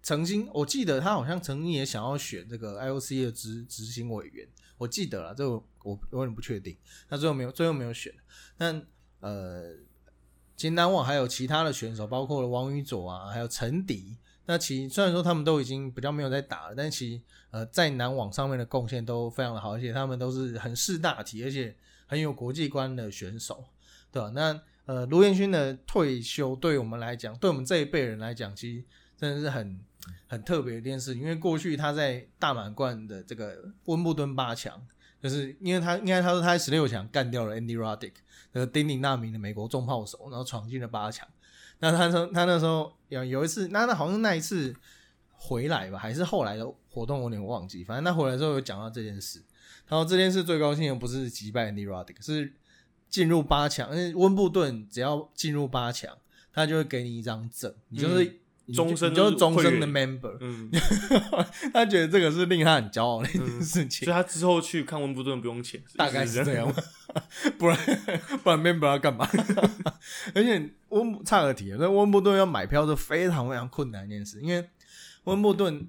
[0.03, 4.49] 曾经我记得他好像曾经也想要选这个 IOC 的执执行委员，
[4.79, 6.77] 我记得了，这个我有点不确定。
[7.09, 8.13] 那最后没有，最后没有选。
[8.57, 8.83] 那
[9.21, 9.75] 呃，
[10.57, 14.17] 其实南网还有其他的选手，包括了王宇佐啊，还有陈迪。
[14.47, 21.77] 那其实虽然说他们都已经比较没有在打了，但其实呃在南网上面的贡献都非常的好，而且他们都是很识大体，而且
[22.07, 23.65] 很有国际观的选手，
[24.11, 24.31] 对吧？
[24.31, 28.85] 那呃卢彦勋的退休对我们来讲，对我们这一辈人来讲，其实
[29.17, 29.79] 真的是很
[30.27, 34.81] 很特别的一件事，因为过去他在大满贯的这个温布顿八强，
[35.23, 38.15] 就是因为他应该他说他在十六强干掉了 Andy Roddick，
[38.53, 41.27] 那个鼎鼎大名的美国重炮手，然后闯进了八强。
[41.79, 44.75] 那他说他那时候有有一次，那那好像那一次
[45.33, 47.83] 回来吧，还是后来的活动，我有点忘记。
[47.83, 49.43] 反正他回来之后有讲到这件事，
[49.89, 52.53] 然后这件事最高兴的不是击败 Andy Roddick，是
[53.09, 53.91] 进入八强。
[53.91, 56.17] 因为温布顿只要进入八强，
[56.53, 58.40] 他就会给你一张证，你就是、
[58.73, 60.37] 终身就是终身的 member。
[60.41, 60.71] 嗯，
[61.73, 64.05] 他觉得这个是令他很骄傲的一件嗯事情。
[64.05, 66.73] 所以他之后去看温布顿不用钱，大概是这样。
[67.59, 67.77] 不然
[68.43, 69.29] 不然 member 要干嘛？
[70.35, 74.69] 而且温布差个题，那温布顿要买票是非常非常困难的一件事，因为
[75.25, 75.89] 温布顿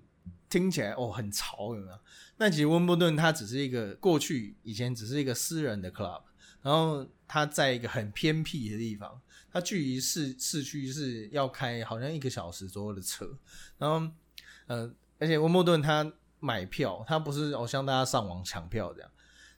[0.50, 1.98] 听起来哦很潮，有没有？
[2.38, 6.22] 但其实温布顿它只是一个过去以前只是一个私人的 club，
[6.64, 9.22] 然后它在一个很偏僻的地方，
[9.52, 13.38] 它距离市市区是要开好像一个小时左右的车，
[13.78, 14.08] 然后
[14.68, 14.90] 呃，
[15.20, 19.12] 而且温布顿它买票，他不是哦像大家上网抢票这样，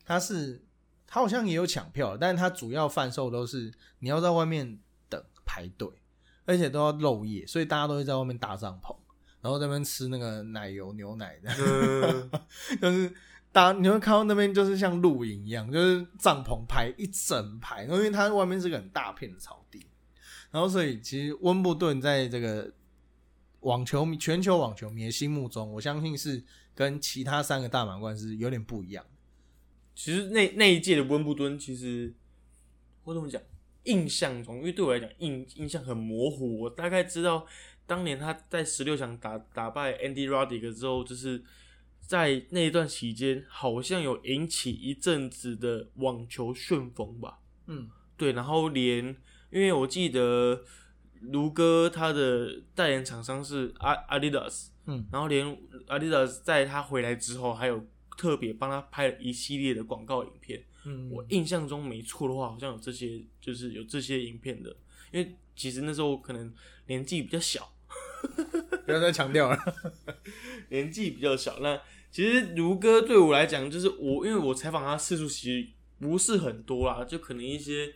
[0.06, 0.62] 他是
[1.06, 5.88] 他好像也有抢票，但是他主要贩售都是你要在外面等排队，
[6.46, 8.96] 而且都要漏夜，所以大家都会在外面搭帐篷，
[9.42, 12.32] 然后在那边吃那个奶油牛奶的，嗯，
[12.82, 13.14] 就是
[13.54, 19.86] 大家你会看到那边就是像露营一样，就是帐篷排一整排，然后因为它外面是个很大片的草地，
[20.52, 22.74] 然后所以其实温布顿在这个
[23.62, 26.44] 网球迷全球网球迷的心目中，我相信是
[26.76, 29.06] 跟其他三个大满贯是有点不一样。
[29.96, 32.14] 其实那那一届的温布顿，其实
[33.06, 33.42] 我怎么讲？
[33.84, 37.46] 印象中，因为对我来讲印印象很模糊，我大概知道
[37.86, 41.44] 当年他在十六强打打败 Andy Roddick 之后，就是
[42.06, 47.40] 在那一段期间，好像有引起一阵子的网球旋风吧。
[47.68, 49.06] 嗯，对，然后连
[49.52, 50.64] 因为我记得
[51.22, 57.86] 卢哥他的代言厂商是阿 Adidas，嗯，然后连 Adidas 在他回来之后，还有
[58.18, 60.64] 特别帮他拍了一系列的广告影片。
[60.86, 64.76] 嗯我印象中没错的话，好像有这些，就是有这些影片的。
[65.14, 66.54] 因为其实那时候可能
[66.88, 67.73] 年纪比较小，
[68.86, 69.58] 不要再强调了。
[70.70, 71.60] 年纪比较小。
[71.60, 71.80] 那
[72.12, 75.68] 其实如哥对我来讲，就是我因为我采访他次数其实
[76.00, 77.94] 不是很多啦，就可能一些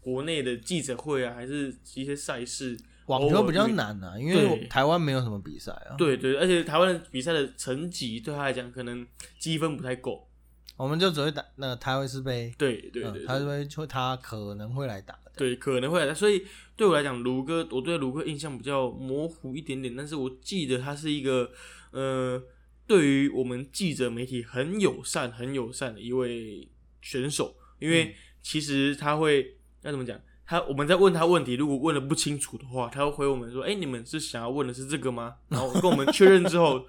[0.00, 2.78] 国内的记者会啊，还是一些赛事。
[3.06, 5.94] 网球比较难啊，因为对台湾没有什么比赛啊。
[5.96, 9.06] 对对，而且台湾的比赛的成绩对他来讲，可能
[9.38, 10.28] 积分不太够。
[10.76, 15.18] 我们就只会打那个台湾斯杯，对对对嗯，对台湾斯杯就他可能会来打。
[15.36, 16.42] 对，可能会来，所以
[16.76, 21.50] 对我来讲，卢哥，我对卢哥印象比较模糊一点点，但是我记得他是一个，
[21.90, 22.42] 呃，
[22.86, 26.66] 对于我们记者媒体很友善、很友善的一位
[27.02, 35.34] 选手，因为其实他会要怎么讲，他我们在问他问题，如果问的不清楚的话，他会回我们说，哎、你们是想要问的是这个吗？
[35.48, 36.86] 然后跟我们确认之后，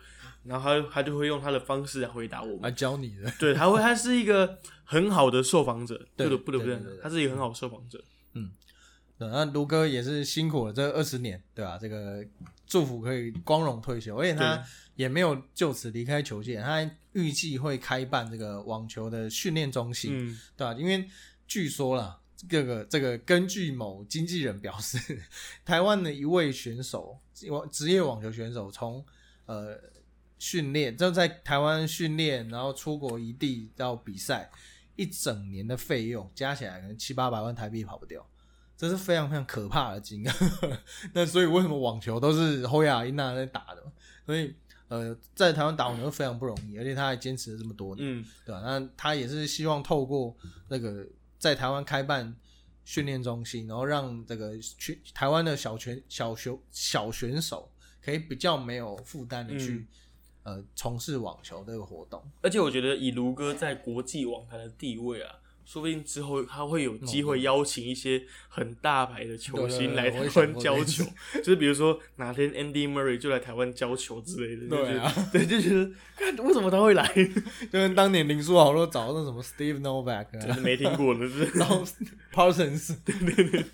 [0.47, 2.71] 然后他他就会用他的方式来回答我们来。
[2.71, 3.31] 教你的。
[3.39, 8.03] 对，他会，他是一个很好的受访者，对不得不得不对对对认他是一个很好的受访者。
[9.19, 12.23] 对，那卢哥也是辛苦了这二十年，对吧、这个
[12.67, 14.63] 祝福可以光荣退休，而且他
[14.95, 21.09] 也没有就此离开球界，他还预计会开办这个网球的训练中心，嗯，对吧、因为
[21.47, 25.19] 据说啦，这个这个根据某经纪人表示，
[25.65, 27.19] 台湾的一位选手，
[27.49, 29.03] 网职业网球选手从
[29.47, 29.75] 呃
[30.39, 34.49] 训练，就在台湾训练，然后出国一地到比赛，
[34.95, 38.25] 一整年的费用加起来可能七八百万台币跑不掉。
[38.77, 40.33] 这是非常非常可怕的金额。
[41.11, 43.83] 那所以为什么网球都是侯亚英娜在打的？
[44.23, 44.53] 所以
[44.87, 51.05] 呃，在台湾打网球非常不容易，而且他还坚持了这么多年，嗯，对吧、那他也是希望透过那个
[51.39, 52.35] 在台湾开办
[52.85, 57.69] 训练中心，然后让这个去台湾的小拳小球小选手
[57.99, 59.87] 可以比较没有负担的去、
[60.47, 62.23] 呃从事网球这个活动。
[62.41, 65.35] 而且我觉得以卢哥在国际网坛的地位啊，
[65.65, 71.03] 说不定之后他会有机会邀请一些很大牌的球星来台湾教球，
[71.43, 74.69] 就是比如说哪天 Andy Murray 就来台湾教球之类的。
[74.69, 77.05] 对啊对，就觉得看为什么他会来，
[77.69, 81.43] 就跟当年林书豪都找那什么 Steve Novak 没听过的，是？
[81.59, 81.83] 然后
[82.33, 83.65] Parsons 对对对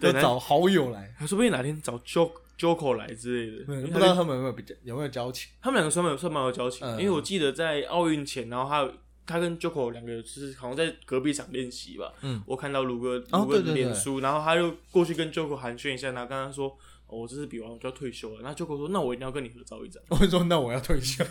[0.00, 2.30] 都找好友来，说不定哪天找 Jo
[2.60, 5.50] Joko 来之类的，不知道他们有没有比较有没有交情。
[5.62, 8.92] 他们两个算蛮有算蛮有交情，嗯因为我记得在奥运前，然后还有
[9.26, 12.12] 他跟 Joko 两个就是好像在隔壁场练习吧。
[12.20, 16.68] 嗯，我看到卢哥哦卢哥脸书，然后他就过去跟 Joko 寒暄一下，然后跟他说
[17.08, 21.24] ：“哦我这次比完我就要退休了。”然后 Joko 说：“那我一定要跟你合照一张， 我会说那我要退休，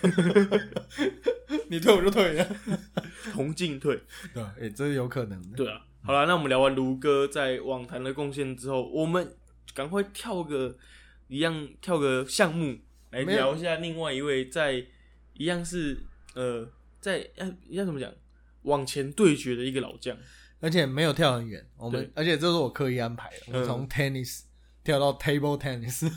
[1.69, 2.47] 你退我就退了，
[3.34, 3.99] 同进退。
[4.34, 4.53] 对吧？
[4.59, 9.36] 哎、这是有可能的。”对啊，好了，那我们聊完卢哥在网坛的贡献之后，我们
[9.73, 10.75] 赶快跳个
[11.30, 12.77] 一样跳个项目
[13.11, 14.86] 来聊一下另外一位在
[15.34, 16.03] 一样是
[16.36, 16.69] 呃
[16.99, 18.11] 在要要怎么讲
[18.63, 20.17] 往前对决的一个老将。
[20.61, 24.41] 而且没有跳很远，我们而且这是我刻意安排的，我们嗯从 tennis
[24.84, 26.11] 跳到 table tennis，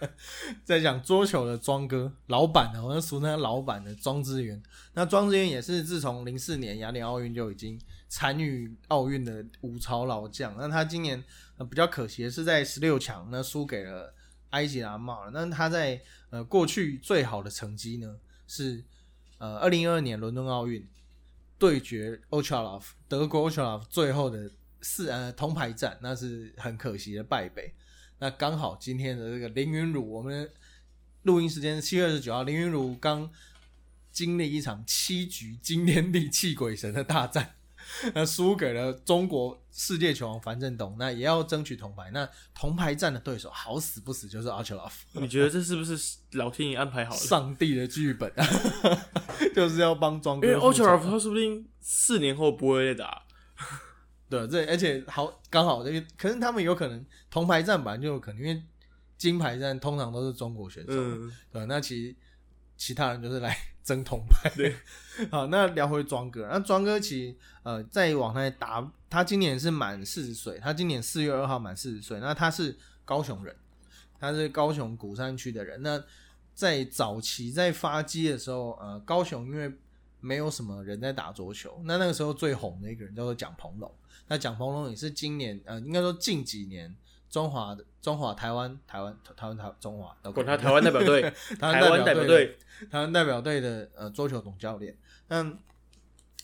[0.64, 4.62] 在讲桌球的庄哥老板呢，我们俗称他老板的庄之源。
[4.94, 10.56] 那庄之源也是自从零四年雅典奥运就已经参与奥运的五朝老将。
[10.56, 11.22] 那他今年、
[11.58, 14.14] 呃、比较可惜的是在十六强呢输给了
[14.52, 15.30] 埃及阿帽了。
[15.30, 16.00] 那他在
[16.30, 18.82] 呃过去最好的成绩呢是
[19.36, 20.88] 呃二零一二年伦敦奥运
[21.58, 23.84] 对决 o c h a l o v 德国 o c h a l o v
[23.90, 24.50] 最后的
[24.80, 27.72] 四呃铜牌战，那是很可惜的败北。
[28.18, 30.50] 那刚好今天的这个林云儒，我们
[31.22, 33.30] 录音时间是七月二十九号，林云儒刚
[34.10, 37.54] 经历一场七局惊天地泣鬼神的大战，
[38.14, 42.10] 那输给了中国世界球王樊振东，那也要争取铜牌。
[42.12, 47.20] 那铜牌战的对手好死不死就是阿丘拉夫，你觉得这是不是老天爷安排好了？
[47.20, 48.32] 上帝的剧本，
[49.54, 50.84] 就是要帮庄哥因为复仇。
[50.84, 53.22] 奥乔尔夫他说不定四年后不会再打，
[54.28, 58.62] 对，这而且好刚好，因为可是他们有可能铜牌战本来就有可能，因为
[59.18, 62.16] 金牌战通常都是中国选手，嗯，对，那其实
[62.76, 64.50] 其他人就是来争铜牌。
[64.56, 64.76] 对，
[65.30, 73.54] 好，那聊回庄哥，那庄哥其实呃在往来打，他今年是满四十岁，他今年四月二号满四十岁，那他是高雄人，
[74.18, 75.82] 他是高雄鼓山区的人。
[75.82, 76.02] 那
[76.54, 79.72] 在早期在发迹的时候，呃，高雄因为
[80.20, 83.92] 没有什么人在打桌球，那那个时候最红的一个人叫做蒋鹏龙。
[84.28, 86.94] 那蒋鹏龙也是今年呃，应该说近几年
[87.32, 91.22] 中华的中华台湾台湾台湾台中华都管他台湾代表队，
[91.58, 92.58] 台 台湾代表队，
[92.90, 94.94] 台湾代表队的呃桌球总教练。
[95.28, 95.50] 那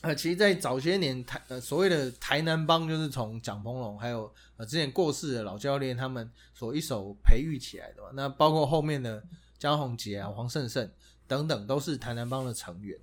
[0.00, 8.08] 呃，其实，在早些年台呃所谓的台南帮，就是从蒋鹏龙还有呃之前过世的老教练他们所一手培育起来的嘛。
[8.14, 9.22] 那包括后面的
[9.58, 10.88] 江宏杰啊、黄胜胜
[11.26, 12.98] 等等，都是台南帮的成员。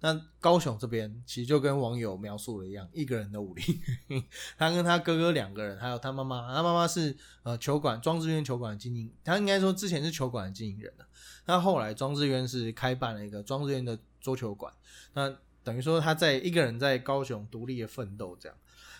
[0.00, 3.64] 那高雄这边其实就跟网友描述的一样，一个人的武林，
[4.56, 11.06] 他跟他哥哥两个人，还有他妈妈，他妈妈是呃球馆庄志渊球馆的经营，他应该说之前是球馆的经营人了。
[11.44, 14.72] 那后来庄志渊是开办了一个庄志渊的桌球馆，
[15.12, 18.56] 那等于说他在一个人在高雄独立的奋斗这样。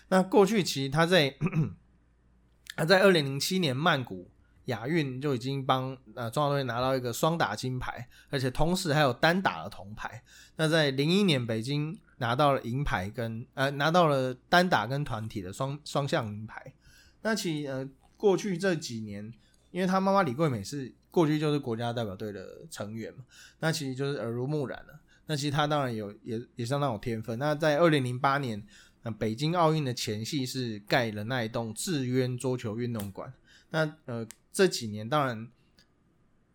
[0.09, 1.35] 那过去其实他在
[2.75, 4.29] 他在二零零七年曼谷
[4.65, 10.21] 亚运就已经帮呃中华队拿到一个双打金牌，而且同时还有单打的铜牌。
[10.55, 16.73] 那在零一年北京拿到了银牌跟呃拿到了单打跟团体的双双项银牌。
[17.23, 17.87] 那其呃
[18.17, 19.33] 过去这几年，
[19.71, 23.23] 因为他妈妈李桂美是过去就是国家代表队的成员嘛，
[23.59, 24.99] 那其实就是耳濡目染了。
[25.25, 27.37] 那其实他当然有也也相当有天分。
[27.39, 28.61] 那在二零零八年，
[29.03, 33.31] 呃，北京奥运的前夕是盖了那一栋智渊桌球运动馆。
[33.69, 35.47] 那呃这几年当然，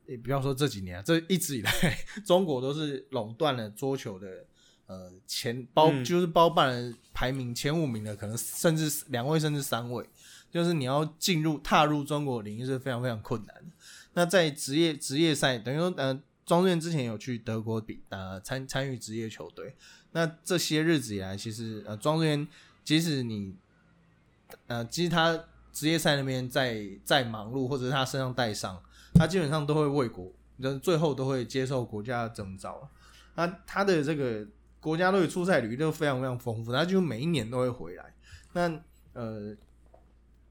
[0.07, 1.73] 也不要说这几年啊，这一直以来
[2.25, 4.45] 中国都是垄断了桌球的
[4.87, 10.09] 呃前包、嗯就是包办了排名前五名的，可能甚至两位甚至三位，
[10.51, 13.77] 就是你要进入踏入中国领域是非常非常困难的。
[14.15, 16.21] 那在职业职业赛，等于说呃。
[16.47, 19.75] 庄志渊之前有去德国比呃参参与职业球队，
[20.13, 22.47] 那这些日子以来，其实呃庄志渊
[22.85, 23.57] 即使你
[24.69, 25.45] 呃其实他
[25.77, 32.89] 职业赛那边在在忙碌，或者他身上带伤，他基本上都会为国，就最后都会接受国家的征召。
[33.35, 34.47] 那他的这个
[34.81, 38.15] 国家队出赛履历都非常非常丰富，他就每一年都会回来。
[38.55, 38.81] 那
[39.13, 39.55] 呃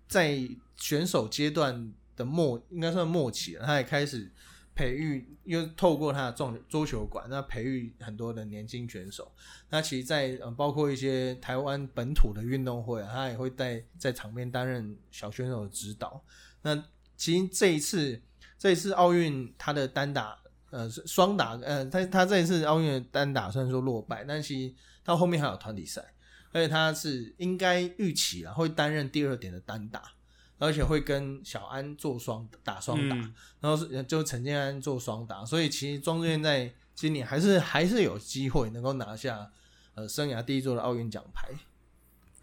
[0.07, 4.31] 在选手阶段的末应该算末期了，他也开始。
[4.75, 9.31] 培育又透过他的桌桌球馆，那培育很多的年轻选手。
[9.69, 16.21] 那其实在，呃包括一些台湾本土的运动会啊，他也会在在场边担任小选手的指导。
[16.61, 16.75] 那
[17.15, 18.21] 其实这一次
[18.59, 20.37] 这一次奥运他的单打
[20.71, 26.03] 呃双打呃他他这一次奥运的单打虽然说落败，但其实他后面还有团体赛，
[26.51, 30.14] 而且他是应该预期啊会担任第二点的单打。
[30.57, 39.51] 而且会跟小安做双打双打，嗯然后是就陈建安做双打，所以其实庄志渊在今年还是还是有机会能够拿下
[39.95, 41.49] 呃生涯第一座的奥运奖牌。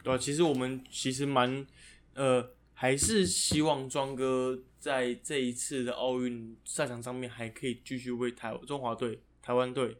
[0.02, 1.66] 对啊，其实我们其实蛮
[2.14, 9.96] 呃，还是希望庄哥在这一次的奥运赛场上面还可以继续为台中华队、台湾队、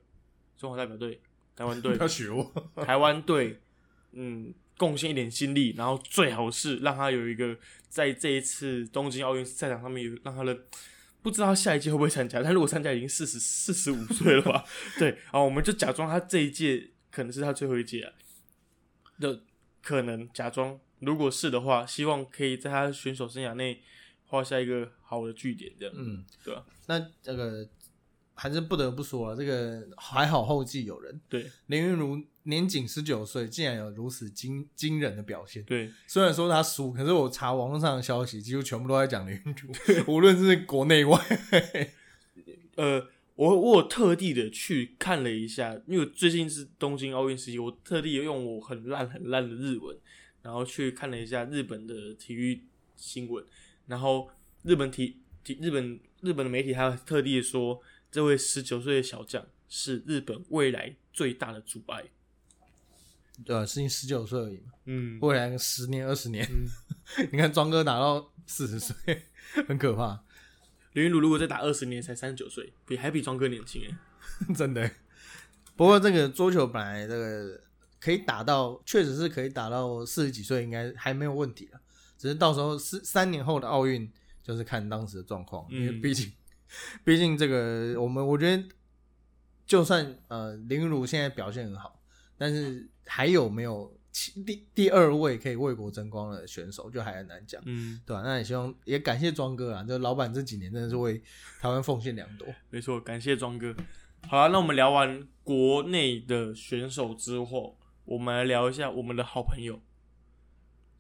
[0.59, 1.21] 中华代表队、
[1.55, 2.53] 台湾队 不、要学我，
[2.85, 3.61] 台湾队，
[4.11, 7.57] 嗯，贡献一点心力，然后最好是让他有一个
[7.89, 10.59] 在这一次东京奥运赛场上面有让他的。
[11.23, 14.65] 不知道他下一届会不会参加，但如果参加已经四十四十五岁了吧？
[14.99, 18.13] 对，然后我们就假装他这一届可能是他最后一届啊，
[19.21, 19.41] 的
[19.81, 23.81] 可能假装，如果是的话，希望可以在他选手生涯内
[24.27, 26.67] 画下一个好的句点，这样，嗯，对吧？
[26.89, 27.69] 那这个
[28.35, 35.63] 还是不得不说啊，这个还好后继有人，对林云如年仅十九岁，竟然有如此惊惊人的表现。
[35.65, 41.19] 对，虽然说他输，可是我查网络上的消息，几乎全部都在讲林云如， 无论是国内外。
[42.75, 49.97] 呃，我我有特地的去看了一下，因为最近是东京奥运时期，我特地用我很烂很烂的日文，
[50.43, 52.63] 然后去看了一下日本的体育
[52.97, 53.45] 新闻，
[53.87, 54.29] 然后
[54.63, 57.81] 日本体体日本日本的媒体还有特地地说，
[58.11, 62.05] 这位十九岁的小将是日本未来最大的阻碍。
[63.45, 68.95] 对啊，是你十九岁而已嘛，嗯，未来十年二十年，嗯 你看庄哥打到四十岁，
[69.67, 70.23] 很可怕，
[70.93, 73.97] 林云儒如果再打二十年，才三十九岁，比还比庄哥年轻哎。
[74.55, 74.91] 真的。
[75.75, 77.61] 不过这个桌球本来这个
[77.99, 81.81] 可以打到，确实是可以打到四十几岁，应该还没有问题啊。
[82.19, 84.13] 只是到时候四三年后的奥运，
[84.43, 86.31] 就是看当时的状况，因为毕竟，
[87.05, 88.69] 毕竟这个我们我觉得，
[89.67, 92.02] 就算呃林儒现在表现很好，
[92.43, 93.97] 但是还有没有
[94.45, 98.23] 第第二位可以为国争光的选手，就还很难讲，嗯，对吧？
[98.25, 101.23] 那也希望也感谢庄哥啊，就老板这几年真的是为
[101.61, 102.49] 台湾奉献良多。
[102.69, 103.73] 没错，感谢庄哥。
[104.27, 109.81] 好了，那我们聊完国内的选手之后，我们来聊一下我们的好朋友。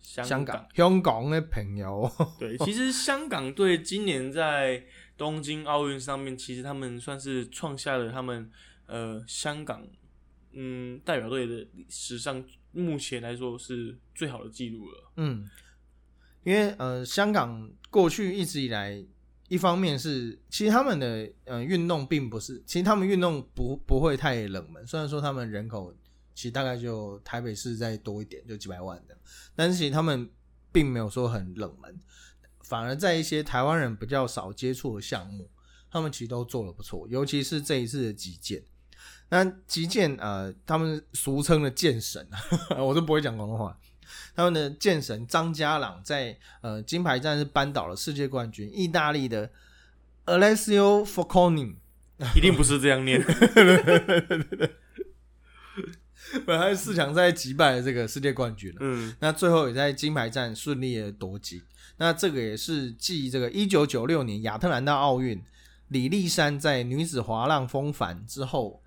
[0.00, 4.84] 香港，香港的朋友，对，其实香港队今年在
[5.16, 8.50] 东京奥运上面，其实他们算是创下了他们
[8.86, 9.86] 呃香港
[10.52, 15.12] 嗯代表队的史上目前来说是最好的记录了。
[15.16, 15.48] 嗯，
[16.44, 19.04] 因为呃香港过去一直以来，
[19.48, 25.94] 一方面是其实他们的呃运动并不是，其实他们运动不不会太冷门，虽然说他们人口。
[26.34, 29.14] 其实大概就台北市再多一点，就几百万的，
[29.54, 30.26] 但是其实他们
[30.72, 32.00] 并没有说很冷门，
[32.62, 35.50] 反而在一些台湾人比较少接触的项目，
[35.90, 38.64] 他们其实都做的不错，尤其是这一次的击剑。
[39.32, 42.28] 那击剑呃，他们俗称的剑神，
[42.76, 43.74] 我都不会讲广东话。
[44.36, 49.50] 他们的剑神张家朗在呃金牌战是扳倒了世界冠军意大利的
[50.26, 51.74] Alessio f o c o n i
[52.36, 53.24] 一定不是这样念。
[56.44, 61.62] 本来四强赛击败了这个世界冠军了，嗯，那最后也在金牌战顺利的夺金。
[61.96, 65.42] 那这个也是继这个一九九六年亚特兰大奥运
[65.88, 68.81] 李丽珊在女子滑浪风帆之后，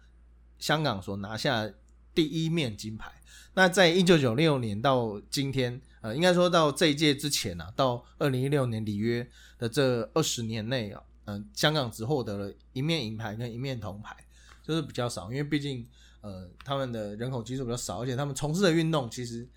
[0.66, 1.72] 香港所拿下
[2.16, 3.12] 第一面金牌。
[3.54, 14.16] 那在一九九六年到今天，呃，应该说到这一届之前啊，到二零一六年里约的这二十年内啊，嗯，香港只获得了一面银牌跟一面铜牌，
[14.64, 15.88] 就是比较少，因为毕竟。
[16.26, 19.48] 呃，他们的人口基数比较少，而且他们从事的运动其实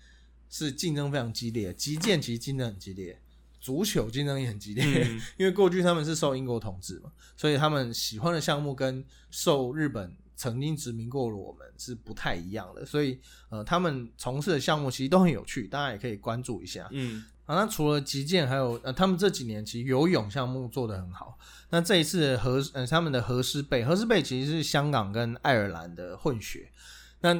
[0.51, 3.19] 是竞争非常激烈，击剑其实竞争很激烈，
[3.59, 4.85] 足球竞争也很激烈，
[5.35, 13.19] 因为过去他们是受英国统治嘛，所以他们喜欢的项目跟受日本曾经殖民过的我们是不太一样的，所以
[13.49, 16.87] 呃，他们从事的项目其实都很有趣，大家也可以关注一下。
[16.91, 17.25] 嗯。
[17.45, 21.37] 啊，那除了击剑，还有呃，他们这几年其实游泳项目做得很好。
[21.71, 26.71] 那这一次和呃他们的和师贝，和师贝其实是香港跟爱尔兰的混血。
[27.19, 27.37] 那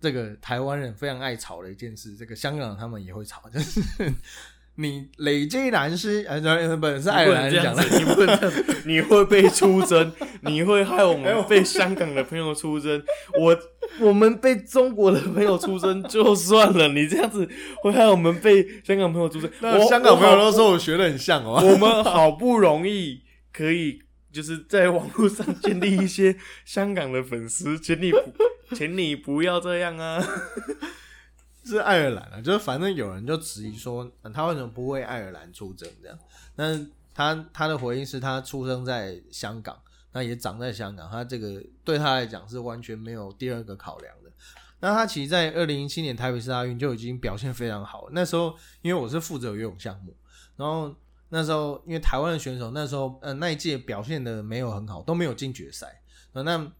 [0.00, 3.82] 这个台湾人非常爱吵的一件事，这个香港他们也会吵，就是
[4.80, 10.12] 你累积蓝师，呃，不是爱尔兰讲的，你不能这样，你会被出征，
[10.42, 13.02] 你会害我们被香港的朋友出征，
[13.38, 13.56] 我。
[13.98, 17.46] 我们被中国的朋友出征就算了， 你这样子
[17.82, 19.50] 会害我们被香港朋友出征。
[19.58, 21.60] 那香港朋友都说我学的很像哦。
[21.60, 23.20] 我们好不容易
[23.52, 23.98] 可以
[24.32, 28.12] 就是在网络上建立一些香港的粉丝，请你
[28.74, 30.24] 请你不要这样啊！
[31.64, 36.18] 是爱尔兰啊，就是反正有人就质疑说嗯他为什么不为爱尔兰出征这样？
[36.56, 39.78] 但他他的回应是他出生在香港。
[40.12, 44.32] 那也长在香港，他这个对他来讲是完全没有第二个考量的。
[44.80, 48.08] 那他其实，在二零一七年台北市大运就已经表现非常好。
[48.10, 48.52] 那时候，
[48.82, 50.12] 因为我是负责游泳项目，
[50.56, 50.92] 然后
[51.28, 56.02] 那时候因为台湾的选手那时候呃那一届表现的没有很好，都没有进决赛。
[56.32, 56.72] 那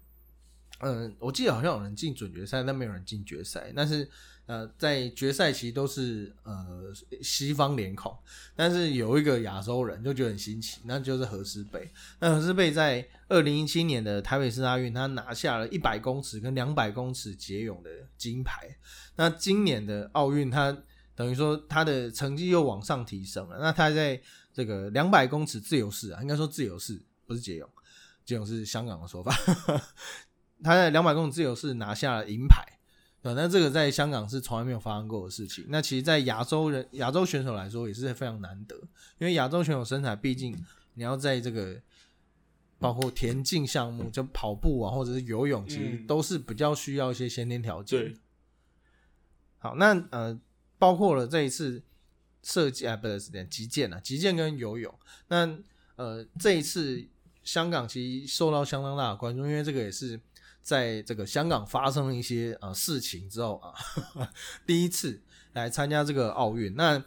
[0.81, 3.72] 嗯，我记得好像有人进准决赛，但没有人进决赛。
[3.76, 4.11] 但是
[4.47, 8.12] 呃，在决赛期都是呃西方脸孔，
[8.57, 11.88] 但是有一个亚洲人就觉得很新奇，那就是何诗蓓。
[12.18, 18.76] 那何诗蓓在二零一七年的台北市大运，他拿下了一百公尺跟两百公尺蝶泳的金牌。
[19.14, 20.76] 那今年的奥运，他
[21.14, 23.59] 等于说他的成绩又往上提升了。
[23.61, 24.20] 那他在
[24.53, 27.70] 这个两百公尺自由式啊，应该说自由式不是蝶泳，
[28.26, 29.32] 蝶泳是香港的说法。
[30.64, 32.80] 他在两百公尺自由式拿下了银牌。
[33.22, 35.66] 对，那这个在香港是从来没有发生过的事情。
[35.68, 38.74] 那其实，在亚洲人、亚洲选手来说，也是非常难得，
[39.18, 40.56] 因为亚洲选手身材，毕竟
[40.94, 41.78] 你要在这个
[42.78, 48.00] 包括田径项目，就跑步啊，或者是游泳，其实都是比较需要一些先天条件。
[48.00, 48.16] 对。
[49.58, 50.40] 好，那呃，
[50.78, 51.82] 包括了这一次
[52.42, 54.98] 射击啊，不是击剑啊，击剑跟游泳。
[55.28, 55.58] 那
[55.96, 57.06] 呃，这一次
[57.44, 60.18] 香港其实受到相当大的关注，因为这个也是。
[60.62, 63.74] 在这个香港发生了一些呃事情之后啊，
[64.66, 65.20] 第一次
[65.54, 66.74] 来参加这个奥运。
[66.76, 67.02] 那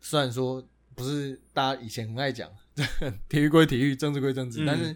[0.00, 0.62] 虽然说
[0.94, 2.48] 不是大家以前很爱讲
[3.28, 4.94] 体育归体育，政治归政治，但是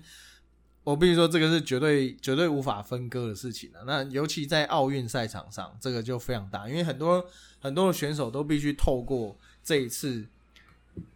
[0.84, 3.82] 我必须说这个是绝对绝对无法分割的事情了。
[3.86, 7.26] 那尤其在奥运赛场上，这个就非常大，因为很多
[7.58, 10.26] 很多的选手都必须透过这一次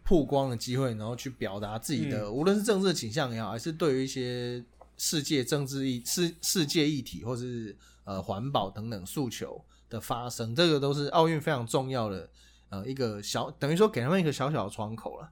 [0.03, 4.63] 曝光的机会，然后去表达自己的，无论是政治倾向也好，还是对于一些。
[4.97, 12.29] 世界政治议世世界议题，或者是呃环保等等诉求的发生，这个都是奥运非常重要的
[12.69, 15.29] 呃一个小，等于说给他们一个小小的窗口了。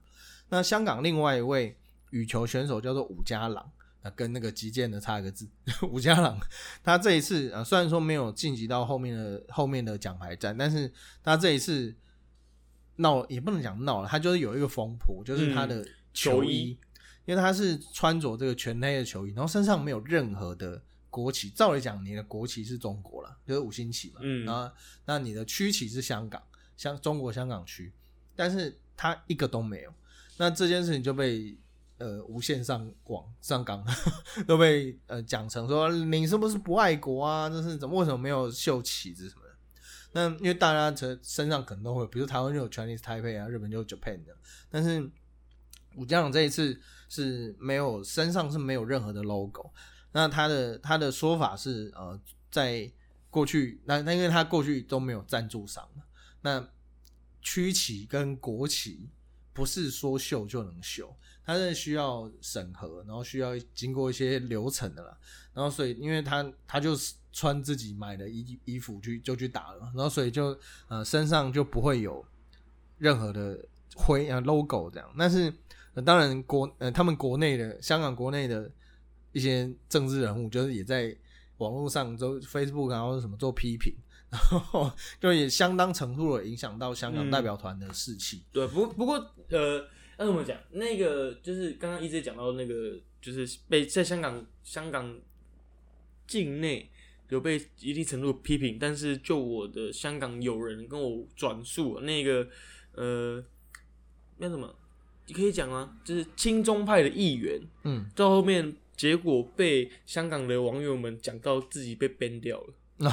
[0.49, 1.77] 那香港另外一位
[2.09, 3.71] 羽球选手叫做伍家朗。
[4.01, 5.47] 啊，跟那个击剑的差一个字，
[5.87, 6.35] 伍家朗，
[6.83, 10.91] 他这一次啊，虽然说没有晋级到后面的后面的奖牌战，但是
[11.23, 11.93] 他这一次
[12.95, 16.75] 闹也不能讲闹了，他就是有一个风波，就是他的球衣，
[17.25, 24.71] 因为他是穿着这个全黑的球衣，然后身上没有任何的国旗，照理讲你的国旗是中国了，就是五星旗嘛，嗯，然后
[25.05, 26.41] 那你的区旗是香港，
[26.77, 27.91] 香中国香港区，
[28.35, 29.93] 但是他一个都没有，
[30.37, 31.57] 那这件事情就被。
[31.97, 33.85] 呃，无限上广上纲
[34.47, 37.47] 都被呃讲成说你是不是不爱国啊？
[37.47, 39.55] 这是怎么为什么没有秀旗子什么的？
[40.13, 44.35] 那因为大家身身上可能都会，比如台湾就有 Chinese Taipei 啊，日本就有 Japan 的，
[44.67, 45.07] 但是
[45.95, 49.69] 武将长这一次是没有身上是没有任何的 logo。
[50.13, 52.17] 那他的他的说法是呃，
[52.49, 52.89] 在
[53.29, 56.03] 过去那那因为他过去都没有赞助商嘛，
[56.41, 56.65] 那
[57.41, 59.09] 区旗跟国旗
[59.51, 61.13] 不是说秀就能秀。
[61.43, 65.17] 他是需要审核，然后需要经过一些流程的啦。
[65.53, 66.95] 然后所以，因为他他就
[67.33, 70.57] 穿自己买的衣衣服去就去打了，然后所以就
[70.87, 72.23] 呃身上就不会有
[72.99, 73.57] 任何的
[73.95, 75.15] 徽啊 logo 这样。
[75.17, 75.51] 但是
[76.05, 78.71] 当然国呃他们国内的香港国内的
[79.31, 81.15] 一些政治人物，就是也在
[81.57, 83.93] 网络上都 Facebook 然后什么做批评，
[84.29, 88.43] 然后就也相当程度的影响到香港代表团的士气。
[88.51, 89.17] 对，不不过
[89.49, 89.85] 呃。
[90.17, 90.55] 那怎么讲？
[90.69, 95.19] 那个就是刚刚一直讲到那个，就是被在香港香港
[96.27, 96.87] 境内
[97.29, 102.47] 有被一定程度批评，但是就我的香港友人跟我转述，那个
[102.91, 103.43] 呃，
[104.37, 104.80] 那什么，你
[105.31, 113.11] 可以讲啊，就是亲中派的议员，嗯，到后面结果被香港的网友们讲到自己被 ban 掉了，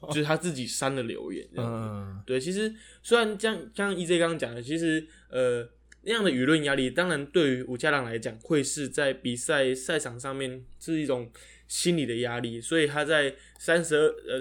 [0.08, 5.68] 就是他自己删了留言，嗯，对，其实虽然像像 EJ 刚刚讲的，其实呃。
[6.06, 11.30] 那样的舆论压力，当然对于吴家朗来讲，会是在比赛赛场上面是一种
[11.66, 12.60] 心理的压力。
[12.60, 14.38] 所以他在三十二呃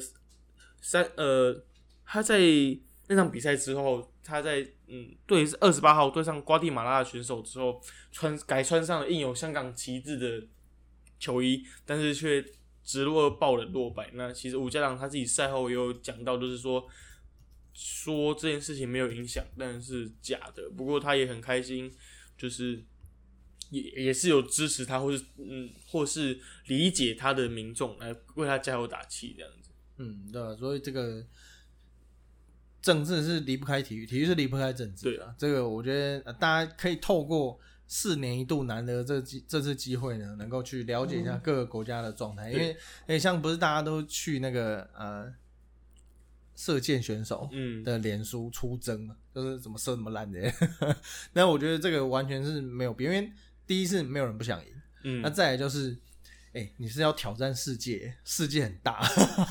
[0.82, 1.64] 三呃
[2.06, 2.42] 他在
[3.08, 7.82] 那场比赛之后，他在嗯对二十八号对上瓜地马拉的选手之后，
[8.12, 10.48] 穿改穿上了印有香港旗帜的
[11.20, 12.44] 球衣，但是却
[12.84, 14.10] 直落爆冷落败。
[14.14, 16.88] 那其实吴家朗他自己赛后也有讲到，就是说。
[17.76, 20.70] 说这件事情没有影响，但是假的。
[20.78, 21.92] 不过他也很开心，
[22.38, 22.80] 就是
[23.72, 29.72] 也也是有支持他，或是嗯，或是理解他的民众来为他加油打气这样子。
[29.98, 30.56] 嗯，对。
[30.56, 31.26] 所以这个
[32.84, 35.06] 政治是离不开体育，体育是离不开政治。
[35.06, 42.78] 对啊，这个我觉得大家可以透过四年一度难得这机这次机会呢，能够去了解一下各个国家的状态，因为
[43.08, 45.34] 诶，像不是大家都去那个呃。
[46.56, 47.50] 射箭选手
[47.84, 50.40] 的脸书出征嘛，就是怎么射怎么烂的。
[51.34, 53.34] 那我觉得这个完全是没有，因为
[53.66, 54.72] 第一是没有人不想赢，
[55.04, 55.98] 嗯，那再来就是，
[56.54, 59.02] 哎，你是要挑战世界，世界很大，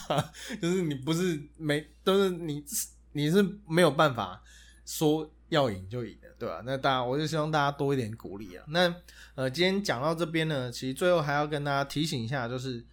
[0.63, 2.65] 就是你不是没都是你
[3.13, 4.43] 你是没有办法
[4.85, 6.63] 说要赢就赢的，对吧？
[6.65, 8.65] 那大家我就希望大家多一点鼓励啊。
[8.69, 8.95] 那
[9.35, 12.85] 呃，今天讲到这边呢，其实最后还要跟大家提醒一下，就是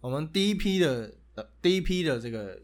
[0.00, 2.60] 我们第一批的呃第一批的这个。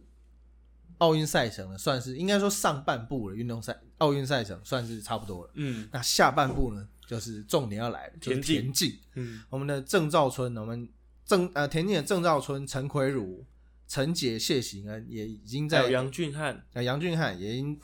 [0.99, 5.51] 奥运赛程呢，算是应该说上半部的运动赛，奥运赛程算是差不多了。
[5.55, 8.97] 嗯，那下半部呢，就是重点要来了，就是田径。
[9.15, 10.89] 嗯，我们的郑兆春，我们
[11.27, 13.45] 郑呃田径的郑兆春、陈奎儒、
[13.93, 17.81] 陈杰、谢行恩也已经在杨俊汉，啊杨俊汉也已经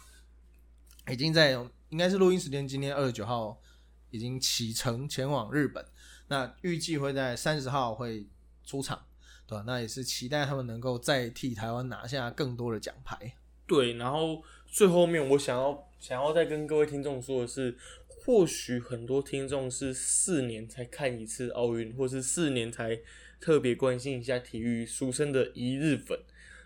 [1.10, 1.50] 已经在，
[1.90, 3.60] 应该是录音时间今天二十九号
[4.08, 5.84] 已经启程前往日本，
[6.28, 8.26] 那预计会在三十号会
[8.64, 9.04] 出场。
[9.46, 9.64] 对吧？
[9.66, 13.32] 那也是期待他们能够再替台湾拿下更多的奖牌。
[13.66, 17.74] 对，然后最后面我想要想要再跟各位听众说的是，
[18.06, 22.98] 或许很多听众是四年才看一次奥运，或是四年才
[23.40, 26.18] 特别关心一下体育，俗称的一日粉。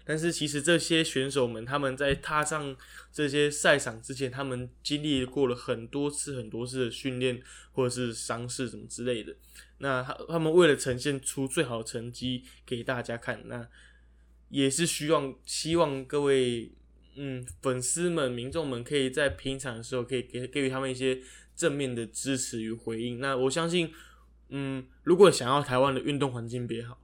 [0.04, 2.76] 但是其实这些选手们，他们在踏上
[3.12, 9.32] 这些赛场之前，他们经历过了很多次、很多次的训练，或者是伤势什么之类的。
[9.78, 13.68] 那他他们为了呈现出最好的成绩给大家看，那
[14.48, 16.72] 也是希望希望各位
[17.14, 21.20] 嗯粉丝们、民众们可以在平常的时候可以给给予他们一些
[21.54, 23.20] 正面的支持与回应。
[23.20, 23.92] 那我相信，
[24.52, 26.98] 嗯，如果想要台湾的运动环境变好，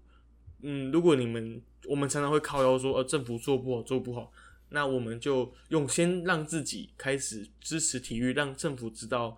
[0.62, 4.30] 嗯，如果你们我们常常会靠腰说呃政府做不好做不好，
[4.68, 9.36] 那我们就用先让自己开始支持体育，让政府知道，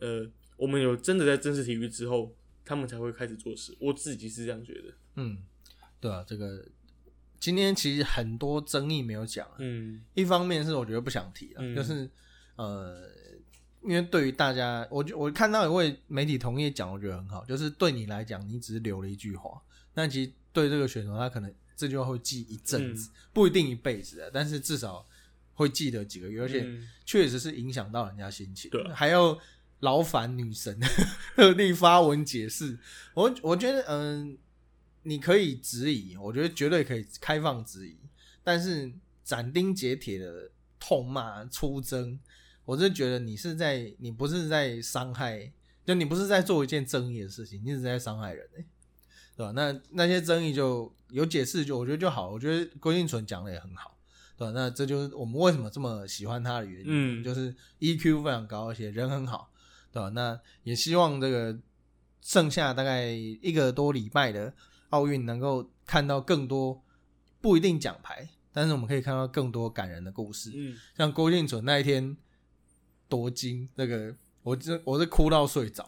[0.00, 2.34] 呃，我们有真的在支持体育之后。
[2.64, 4.94] 他们才会开始做事，我自己是这样觉得。
[5.16, 5.36] 嗯，
[6.00, 6.64] 对啊，这个
[7.40, 12.08] 今天其实很多争议没有讲，嗯一方面是我觉得不想提了，嗯就是
[12.54, 13.10] 呃，
[13.84, 19.60] 因为对于大家，我就我看到一位媒体同业讲，我觉得很好，就是对你来讲，你只是留了一句话，
[19.92, 25.04] 但其实对这个选手，他可能这句话会记一阵子，不一定一辈子的，但是至少
[25.54, 29.36] 会记得几个月，而且嗯确实是影响到人家心情，还要
[29.80, 30.78] 劳烦女神
[31.34, 32.78] 特地发文解释。
[33.14, 34.38] 我我觉得，嗯、
[35.02, 37.96] 你可以质疑，我觉得绝对可以开放质疑，
[38.44, 38.92] 但是
[39.24, 42.18] 斩钉截铁的痛骂、出征，
[42.64, 45.52] 我是觉得你是在，你不是在伤害，
[45.84, 48.64] 就你不是在做一件正义的事情，你只是在伤害人、欸，
[49.36, 49.52] 对吧？
[49.52, 52.30] 那那些争议就有解释，就我觉得就好。
[52.30, 53.96] 我觉得郭敬纯讲的也很好。
[54.34, 54.52] 对吧？
[54.54, 59.52] 那这就是我们为什么这么喜欢他的原因，嗯就是 EQ 非常高，而且人很好，
[59.92, 60.08] 对吧？
[60.08, 61.56] 那也希望这个
[62.22, 64.52] 剩下大概一个多礼拜的
[64.88, 66.82] 奥运能够看到更多
[67.40, 72.16] 不一定奖牌，但是我们可以看到更多感人的故事，嗯，像郭敬淳那一天
[73.12, 75.84] 夺金，那个我这我是哭到睡着，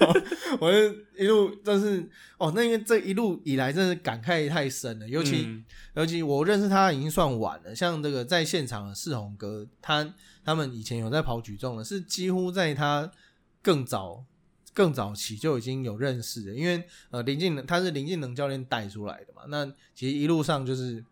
[0.58, 2.08] 我是一路真是
[2.38, 5.62] 哦，那个这一路以来真是感慨太深了，尤其、嗯
[5.94, 13.12] 尤其我认识他已经算晚了，像这个在现场的世宏哥，他他们以前有在跑举重的，是几乎在他
[13.60, 14.24] 更早
[14.72, 21.04] 更早期就已经有认识的，因为呃林敬能他是林敬能教练带出来的嘛，那其实一路上就是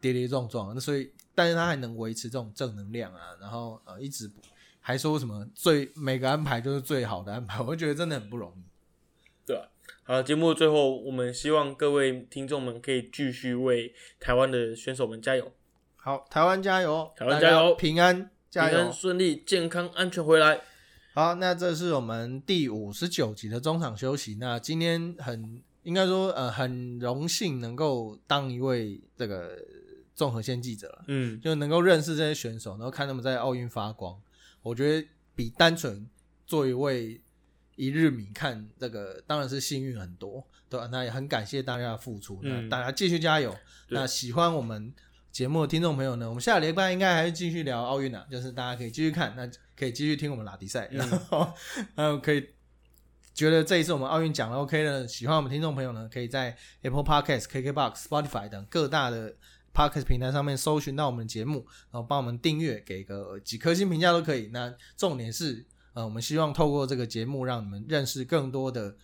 [0.00, 4.28] 跌跌撞撞，那所以但是他还能维持这种正能量啊，然后呃一直
[4.86, 8.62] 还说什么最每个安排就是最好的安排， 我觉得真的很不容易。
[9.44, 9.66] 对啊。
[10.04, 15.50] 好，节目的最后，我们希望各位听众们可以继续为台湾的选手们加油，
[15.96, 18.92] 好，台湾加油，台湾加油平安加油平安。
[18.92, 20.60] 顺利、健康、安全回来。
[21.14, 24.36] 好，那这是我们第五十九集的中场休息。
[24.38, 29.58] 那今天很应该说，呃，很荣幸能够当一位这个
[30.14, 34.16] 综合线记者，嗯，就能够认识这些选手，然后看他们在奥运发光。
[34.66, 36.04] 我觉得比单纯
[36.44, 37.20] 做一位
[37.76, 40.88] 一日迷看这个，当然是幸运很多，对吧？
[40.90, 43.56] 那也很感谢大家的付出，那嗯大家继续加油。
[43.90, 44.92] 那喜欢我们
[45.30, 49.48] 节目的听众朋友呢，我们下礼拜应该还是继续聊奥运啊，就是大家可以继续看，那
[49.78, 51.52] 可以继续听我们拉迪赛，嗯然后
[51.94, 52.48] 嗯可以。
[53.34, 59.36] 觉得这一次我们奥运讲的 OK 的，喜欢我们听众朋友呢，可以在 Apple Podcast、KKBox、Spotify 等各大的
[59.76, 64.46] Podcast 平台上面搜寻到我们的节目，然后帮我们订阅，给个几颗星评价都可以。
[64.46, 68.96] 那重点是，呃，我们希望透过这个节目，让你们认识更多的，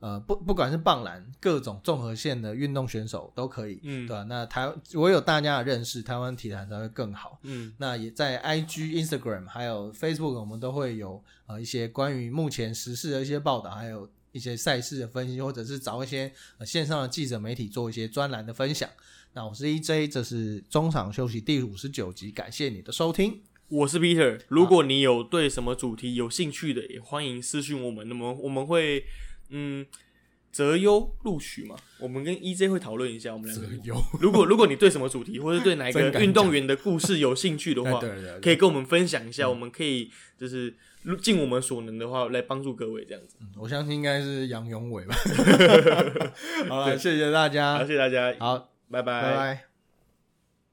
[0.00, 7.38] 呃，不不管是棒篮各种综合线的运动选手都可以，嗯对吧、那台我有大家的认识，台湾体坛才会更好。
[7.42, 18.88] 嗯，那也在 IG、Instagram 还有 Facebook，我们都会有呃一些关于目前时事的一些报道，还有一些赛事的分析，或者是找一些、呃、线上的记者媒体做一些专栏的分享。
[19.36, 23.42] 那我是 EJ，这是中场休息第五十九集，感谢你的收听。
[23.68, 24.40] 我是 Peter。
[24.48, 28.08] 如果你有对什么主题有兴趣的，也欢迎私讯我们。
[28.08, 29.04] 那么我们会
[29.50, 29.84] 嗯
[30.50, 31.76] 择优录取嘛？
[32.00, 33.68] 我们跟 EJ 会讨论一下，我们两个。
[33.84, 40.74] 有，如果如果你对什么主题，或者对哪一个运动员的故事有兴趣的话， 对对对，可以跟我们分享一下，我们可以就是
[41.20, 43.36] 尽我们所能的话来帮助各位这样子。
[43.58, 45.14] 我相信应该是杨永伟吧。
[46.70, 49.75] 好了，谢谢大好，家谢，谢大家，好，拜拜。